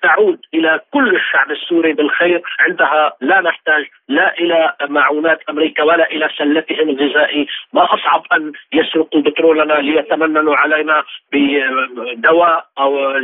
[0.02, 2.42] تعود إلى كل الشعب السوري بالخير.
[2.60, 7.48] عندها لا نحتاج لا إلى معونات أمريكا ولا إلى سلتهم الغذائي.
[7.74, 11.04] ما أصعب أن يسرقوا بترولنا ليتمننوا علينا
[11.34, 13.18] بدواء أو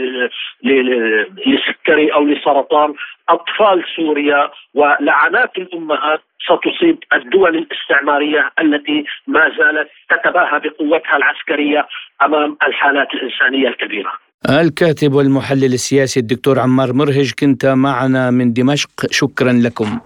[1.46, 2.94] لسكري أو لسرطان.
[3.30, 11.88] أطفال سوريا ولعنات الأمهات ستصيب الدول الاستعمارية التي ما زالت تتباهى بقوتها العسكرية
[12.22, 14.29] أمام الحالات الإنسانية الكبيرة.
[14.48, 18.90] الكاتب والمحلل السياسي الدكتور عمار مرهج كنت معنا من دمشق.
[19.12, 20.00] شكرا لكم.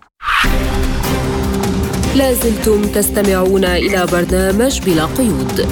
[2.15, 5.67] لازلتم تستمعون إلى برنامج بلا قيود.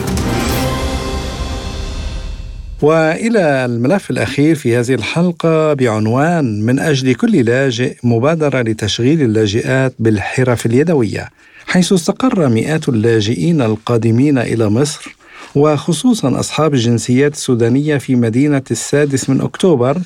[2.81, 10.65] وإلى الملف الأخير في هذه الحلقة بعنوان من أجل كل لاجئ مبادرة لتشغيل اللاجئات بالحرف
[10.65, 11.29] اليدوية
[11.67, 15.15] حيث استقر مئات اللاجئين القادمين إلى مصر
[15.55, 19.97] وخصوصا أصحاب الجنسيات السودانية في مدينة السادس من أكتوبر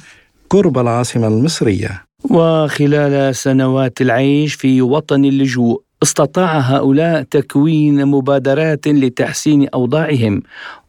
[0.50, 10.42] قرب العاصمة المصرية وخلال سنوات العيش في وطن اللجوء استطاع هؤلاء تكوين مبادرات لتحسين أوضاعهم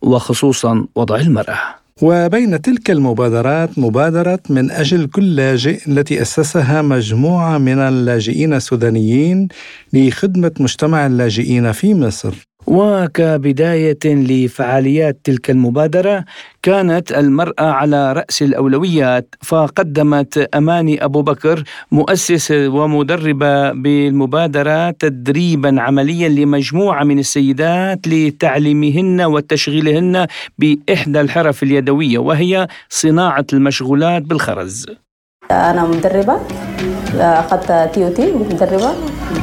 [0.03, 1.59] وخصوصا وضع المرأة.
[2.03, 9.49] وبين تلك المبادرات مبادرة من أجل كل لاجئ التي أسسها مجموعة من اللاجئين السودانيين
[9.92, 12.34] لخدمة مجتمع اللاجئين في مصر.
[12.67, 16.25] وكبداية لفعاليات تلك المبادرة
[16.62, 27.05] كانت المرأة على رأس الأولويات فقدمت أماني أبو بكر مؤسسة ومدربة بالمبادرة تدريبا عمليا لمجموعة
[27.05, 30.27] من السيدات لتعليمهن وتشغيلهن
[30.59, 34.87] بإحدى الحرف اليدوية وهي صناعة المشغولات بالخرز.
[35.51, 36.41] أنا مدربة
[37.14, 38.93] أخذت تي أو تي مدربة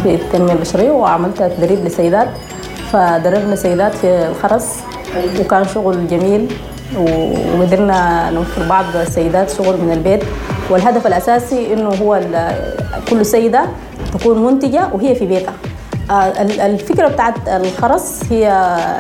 [0.04, 2.30] في التنمية البشرية وعملت تدريب لسيدات
[2.94, 4.76] فدربنا سيدات في الخرس
[5.40, 6.48] وكان شغل جميل
[6.98, 10.24] وقدرنا نوفر بعض السيدات شغل من البيت.
[10.70, 12.22] والهدف الأساسي إنه هو
[13.10, 13.66] كل سيدة
[14.20, 15.54] تكون منتجة وهي في بيتها.
[16.12, 18.48] آه، الفكرة بتاعت الخرس هي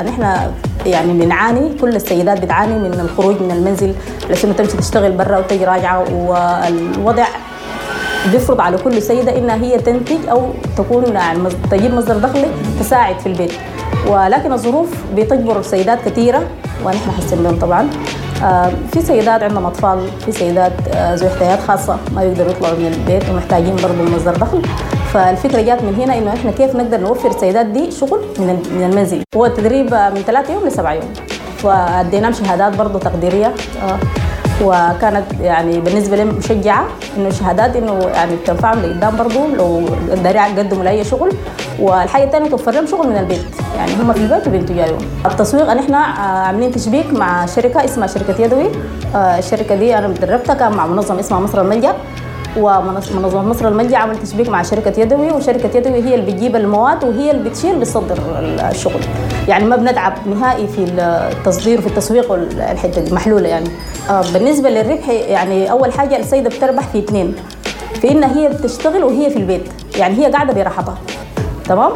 [0.02, 0.52] ان إحنا
[0.86, 3.94] يعني بنعاني كل السيدات بتعاني من الخروج من المنزل
[4.30, 7.26] علشان تمشي تشتغل برا وتجي راجعة والوضع
[8.32, 11.39] بيفرض على كل سيدة إنها هي تنتج أو تكون يعني
[11.72, 12.46] تجيب مصدر دخل
[12.80, 13.52] تساعد في البيت.
[14.08, 16.41] ولكن الظروف بتجبر سيدات كثيرة
[16.86, 17.89] ونحن حاسين بهم طبعا.
[18.43, 22.88] آه، في سيدات عندهم أطفال في سيدات آه، ذوي احتياجات خاصة ما يقدروا يطلعوا من
[22.88, 24.62] البيت ومحتاجين برضه مصدر دخل.
[25.14, 29.24] فالفكرة جات من هنا إنه إحنا كيف نقدر نوفر السيدات دي شغل من المنزل.
[29.36, 31.14] هو التدريب من ثلاثة يوم لسبعة يوم
[31.64, 33.97] واديناهم شهادات برضه تقديرية آه،
[34.64, 36.86] وكانت يعني بالنسبة لي مشجعة
[37.18, 39.82] إنه شهادات إنه يعني بتنفعهم لقدام برضه لو
[40.12, 41.32] قدروا يقدموا لأي شغل.
[41.80, 43.46] والحاجة الثانية توفر لهم شغل من البيت.
[43.78, 48.08] يعني هم في البيت وبينتجوا اليوم التسويق ان إحنا آه، عاملين تشبيك مع شركة اسمها
[48.08, 48.66] شركة يدوي.
[49.16, 51.94] آه، الشركة دي أنا دربتها كان مع منظمة اسمها مصر الملجأ.
[52.58, 57.32] ومنظمه مصر الملجأ عملت تشبيك مع شركة يدوي وشركة يدوي هي اللي بتجيب المواد وهي
[57.32, 58.18] اللي بتشيل بتصدر
[58.72, 59.02] الشغل.
[59.48, 63.70] يعني ما بنتعب نهائي في التصدير وفي التسويق والحته دي محلولة يعني.
[64.10, 67.36] آه، بالنسبة للربح يعني أول حاجة السيدة بتربح في اثنين
[68.02, 69.64] في إنها هي بتشتغل وهي في البيت.
[69.98, 70.98] يعني هي قاعدة براحتها.
[71.66, 71.91] تمام؟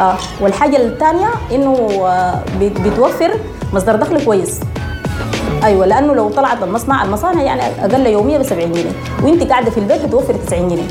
[0.00, 1.72] آه والحاجة الثانية إنه
[2.06, 3.30] آه بتوفر
[3.72, 4.60] مصدر دخل كويس.
[5.64, 8.90] أيوه لأنه لو طلعت المصنع المصانع يعني أقل يومية ب 70 جنيه
[9.22, 10.82] وأنت قاعدة في البيت بتوفر 90 جنيه.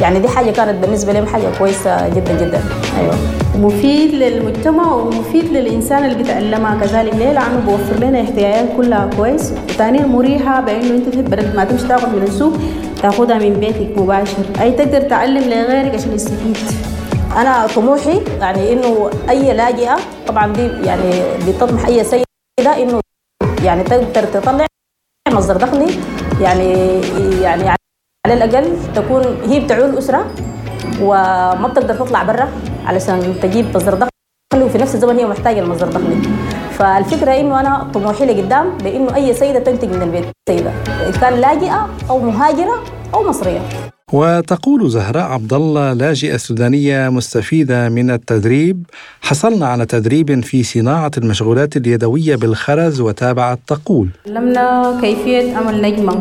[0.00, 2.60] يعني دي حاجة كانت بالنسبة لهم حاجة كويسة جدا جدا.
[3.00, 3.14] أيوه.
[3.58, 9.52] مفيد للمجتمع ومفيد للإنسان اللي بيتعلمها كذلك ليه؟ لأنه بوفر لنا احتياجات كلها كويس.
[9.68, 12.52] وثانيا مريحة بإنه أنت بدل ما تمشي تاخذ من السوق
[13.02, 14.36] تاخذها من بيتك مباشر.
[14.60, 16.56] أي تقدر تعلم لغيرك عشان يستفيد.
[17.38, 21.10] أنا طموحي يعني إنه أي لاجئة طبعا دي يعني
[21.46, 23.00] بتطمح أي سيدة إنه
[23.64, 24.66] يعني تقدر تطلع
[25.32, 25.86] مصدر دخلي.
[26.40, 26.70] يعني
[27.42, 27.68] يعني
[28.26, 30.26] على الأقل تكون هي بتعول أسرة
[31.02, 32.48] وما بتقدر تطلع برا
[32.86, 34.08] علشان تجيب مصدر دخل
[34.62, 36.22] وفي نفس الزمن هي محتاجة لمصدر دخل
[36.72, 40.72] فالفكرة إنه أنا طموحي لقدام بإنه أي سيدة تنتج من البيت سيدة
[41.20, 42.84] كان لاجئة أو مهاجرة
[43.14, 43.60] أو مصرية.
[44.12, 48.86] وتقول زهراء عبد الله لاجئة سودانية مستفيدة من التدريب
[49.20, 54.08] حصلنا على تدريب في صناعة المشغولات اليدوية بالخرز وتابعت تقول.
[54.26, 56.20] علمنا كيفية عمل نجمة.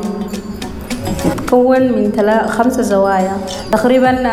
[1.24, 2.12] تتكون من
[2.48, 3.38] خمسة زوايا.
[3.72, 4.30] تقريبا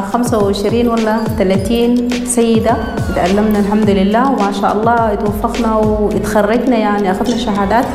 [0.00, 2.76] خمسة وعشرين ولا ثلاثين سيدة.
[3.14, 7.86] تعلمنا الحمد لله وما شاء الله اتوفقنا واتخرجنا يعني أخذنا شهادات.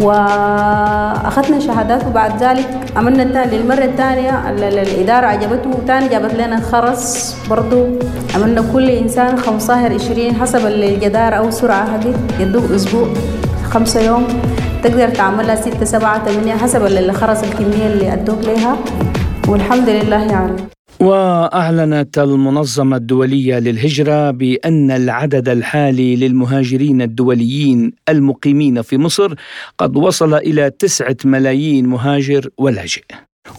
[0.00, 7.86] وأخذنا شهادات وبعد ذلك عملنا الثاني للمرة الثانية الإدارة عجبته وثاني جابت لنا خرس برضو.
[8.34, 13.08] عملنا كل إنسان 15 20 حسب الجدار أو السرعه هذه يدوك أسبوع
[13.70, 14.26] خمسة يوم.
[14.82, 18.76] تقدر تعملها ستة سبعة ثمانية حسب اللي خرس الكمية اللي أدوك لها
[19.48, 20.56] والحمد لله يعني.
[21.00, 29.34] وأعلنت المنظمة الدولية للهجرة بأن العدد الحالي للمهاجرين الدوليين المقيمين في مصر
[29.78, 33.02] قد وصل إلى تسعة ملايين مهاجر ولاجئ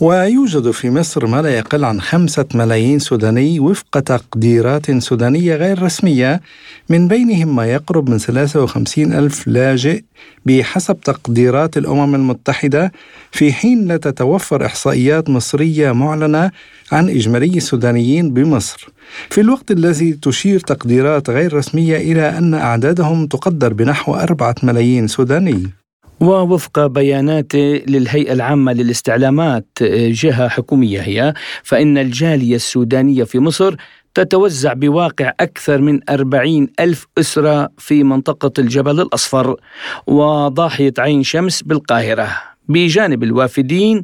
[0.02, 6.42] ويوجد في مصر ما لا يقل عن خمسة ملايين سوداني وفق تقديرات سودانية غير رسمية
[6.90, 10.04] من بينهم ما يقرب من 53 ألف لاجئ
[10.46, 12.92] بحسب تقديرات الأمم المتحدة
[13.32, 16.52] في حين لا تتوفر إحصائيات مصرية معلنة
[16.92, 18.90] عن إجمالي السودانيين بمصر.
[19.30, 25.81] في الوقت الذي تشير تقديرات غير رسمية إلى أن أعدادهم تقدر بنحو أربعة ملايين سوداني.
[26.22, 33.76] ووفق بيانات للهيئة العامة للاستعلامات جهة حكومية هي فإن الجالية السودانية في مصر
[34.14, 39.56] تتوزع بواقع أكثر من أربعين ألف أسرة في منطقة الجبل الأصفر
[40.08, 42.28] وضاحية عين شمس بالقاهرة.
[42.68, 44.04] بجانب الوافدين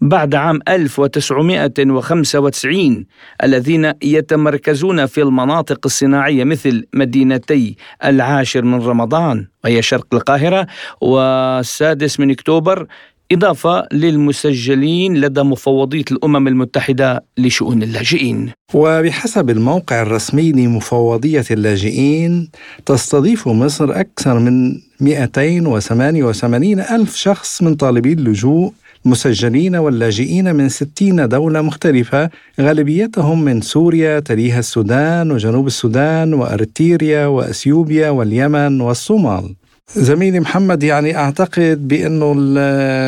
[0.00, 3.06] بعد عام 1995
[3.42, 10.66] الذين يتمركزون في المناطق الصناعية مثل مدينتي العاشر من رمضان وهي شرق القاهرة
[11.00, 12.86] والسادس من أكتوبر
[13.32, 18.50] إضافة للمسجلين لدى مفوضية الأمم المتحدة لشؤون اللاجئين.
[18.74, 22.50] وبحسب الموقع الرسمي لمفوضية اللاجئين
[22.86, 28.72] تستضيف مصر أكثر من 288 ألف شخص من طالبي اللجوء
[29.04, 32.30] مسجلين واللاجئين من 60 دولة مختلفة
[32.60, 39.54] غالبيتهم من سوريا تليها السودان وجنوب السودان وأريتريا وأثيوبيا واليمن والصومال.
[39.96, 42.34] زميلي محمد يعني أعتقد بأنه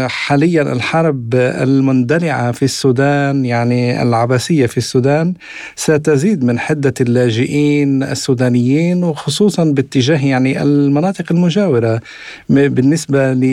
[0.08, 5.34] حاليا الحرب المندلعة في السودان يعني العباسية في السودان
[5.76, 12.00] ستزيد من حدة اللاجئين السودانيين وخصوصا باتجاه يعني المناطق المجاورة.
[12.48, 13.44] بالنسبة ل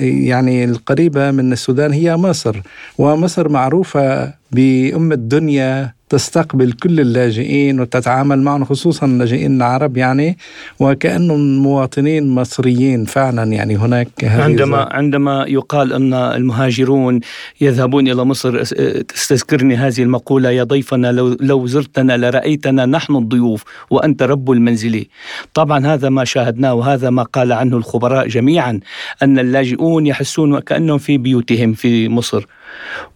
[0.00, 2.56] يعني القريبة من السودان هي مصر
[2.98, 10.38] ومصر معروفة بأم الدنيا تستقبل كل اللاجئين وتتعامل معهم خصوصا اللاجئين العرب يعني
[10.80, 17.20] وكأنهم مواطنين مصريين فعلا يعني هناك عندما عندما يقال أن المهاجرون
[17.60, 18.62] يذهبون إلى مصر
[19.02, 25.06] تستذكرني هذه المقولة يا ضيفنا لو, لو زرتنا لرأيتنا نحن الضيوف وأنت رب المنزل.
[25.54, 28.80] طبعا هذا ما شاهدناه وهذا ما قال عنه الخبراء جميعا
[29.22, 32.46] أن اللاجئون يحسون كأنهم في بيوتهم في مصر.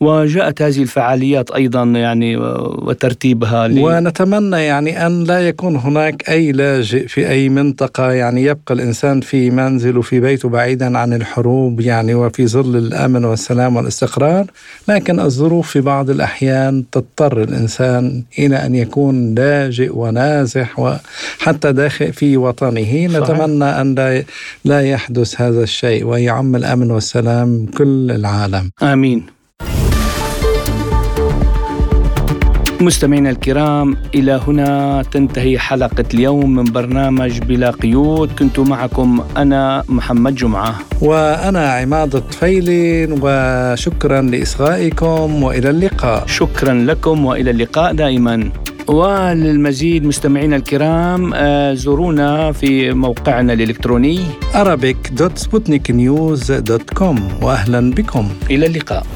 [0.00, 3.78] وجاءت هذه الفعاليات أيضا يعني وترتيبها ل...
[3.78, 8.12] ونتمنى يعني أن لا يكون هناك أي لاجئ في أي منطقة.
[8.12, 13.76] يعني يبقى الإنسان في منزله في بيته بعيدا عن الحروب يعني وفي ظل الأمن والسلام
[13.76, 14.46] والاستقرار.
[14.88, 22.36] لكن الظروف في بعض الأحيان تضطر الإنسان إلى أن يكون لاجئ ونازح وحتى داخل في
[22.36, 22.80] وطنه.
[22.80, 23.10] صحيح.
[23.10, 24.24] نتمنى أن لا
[24.64, 28.70] لا يحدث هذا الشيء ويعم الأمن والسلام كل العالم.
[28.82, 29.26] آمين.
[32.80, 38.30] مستمعينا الكرام إلى هنا تنتهي حلقة اليوم من برنامج بلا قيود.
[38.38, 40.74] كنت معكم أنا محمد جمعة.
[41.00, 46.26] وأنا عماد الطفيلي وشكرا لإصغائكم وإلى اللقاء.
[46.26, 48.50] شكرا لكم وإلى اللقاء دائما.
[48.86, 54.20] وللمزيد مستمعينا الكرام آه، زورونا في موقعنا الإلكتروني
[54.54, 58.28] arabic.sputniknews.com وأهلا بكم.
[58.50, 59.06] إلى اللقاء.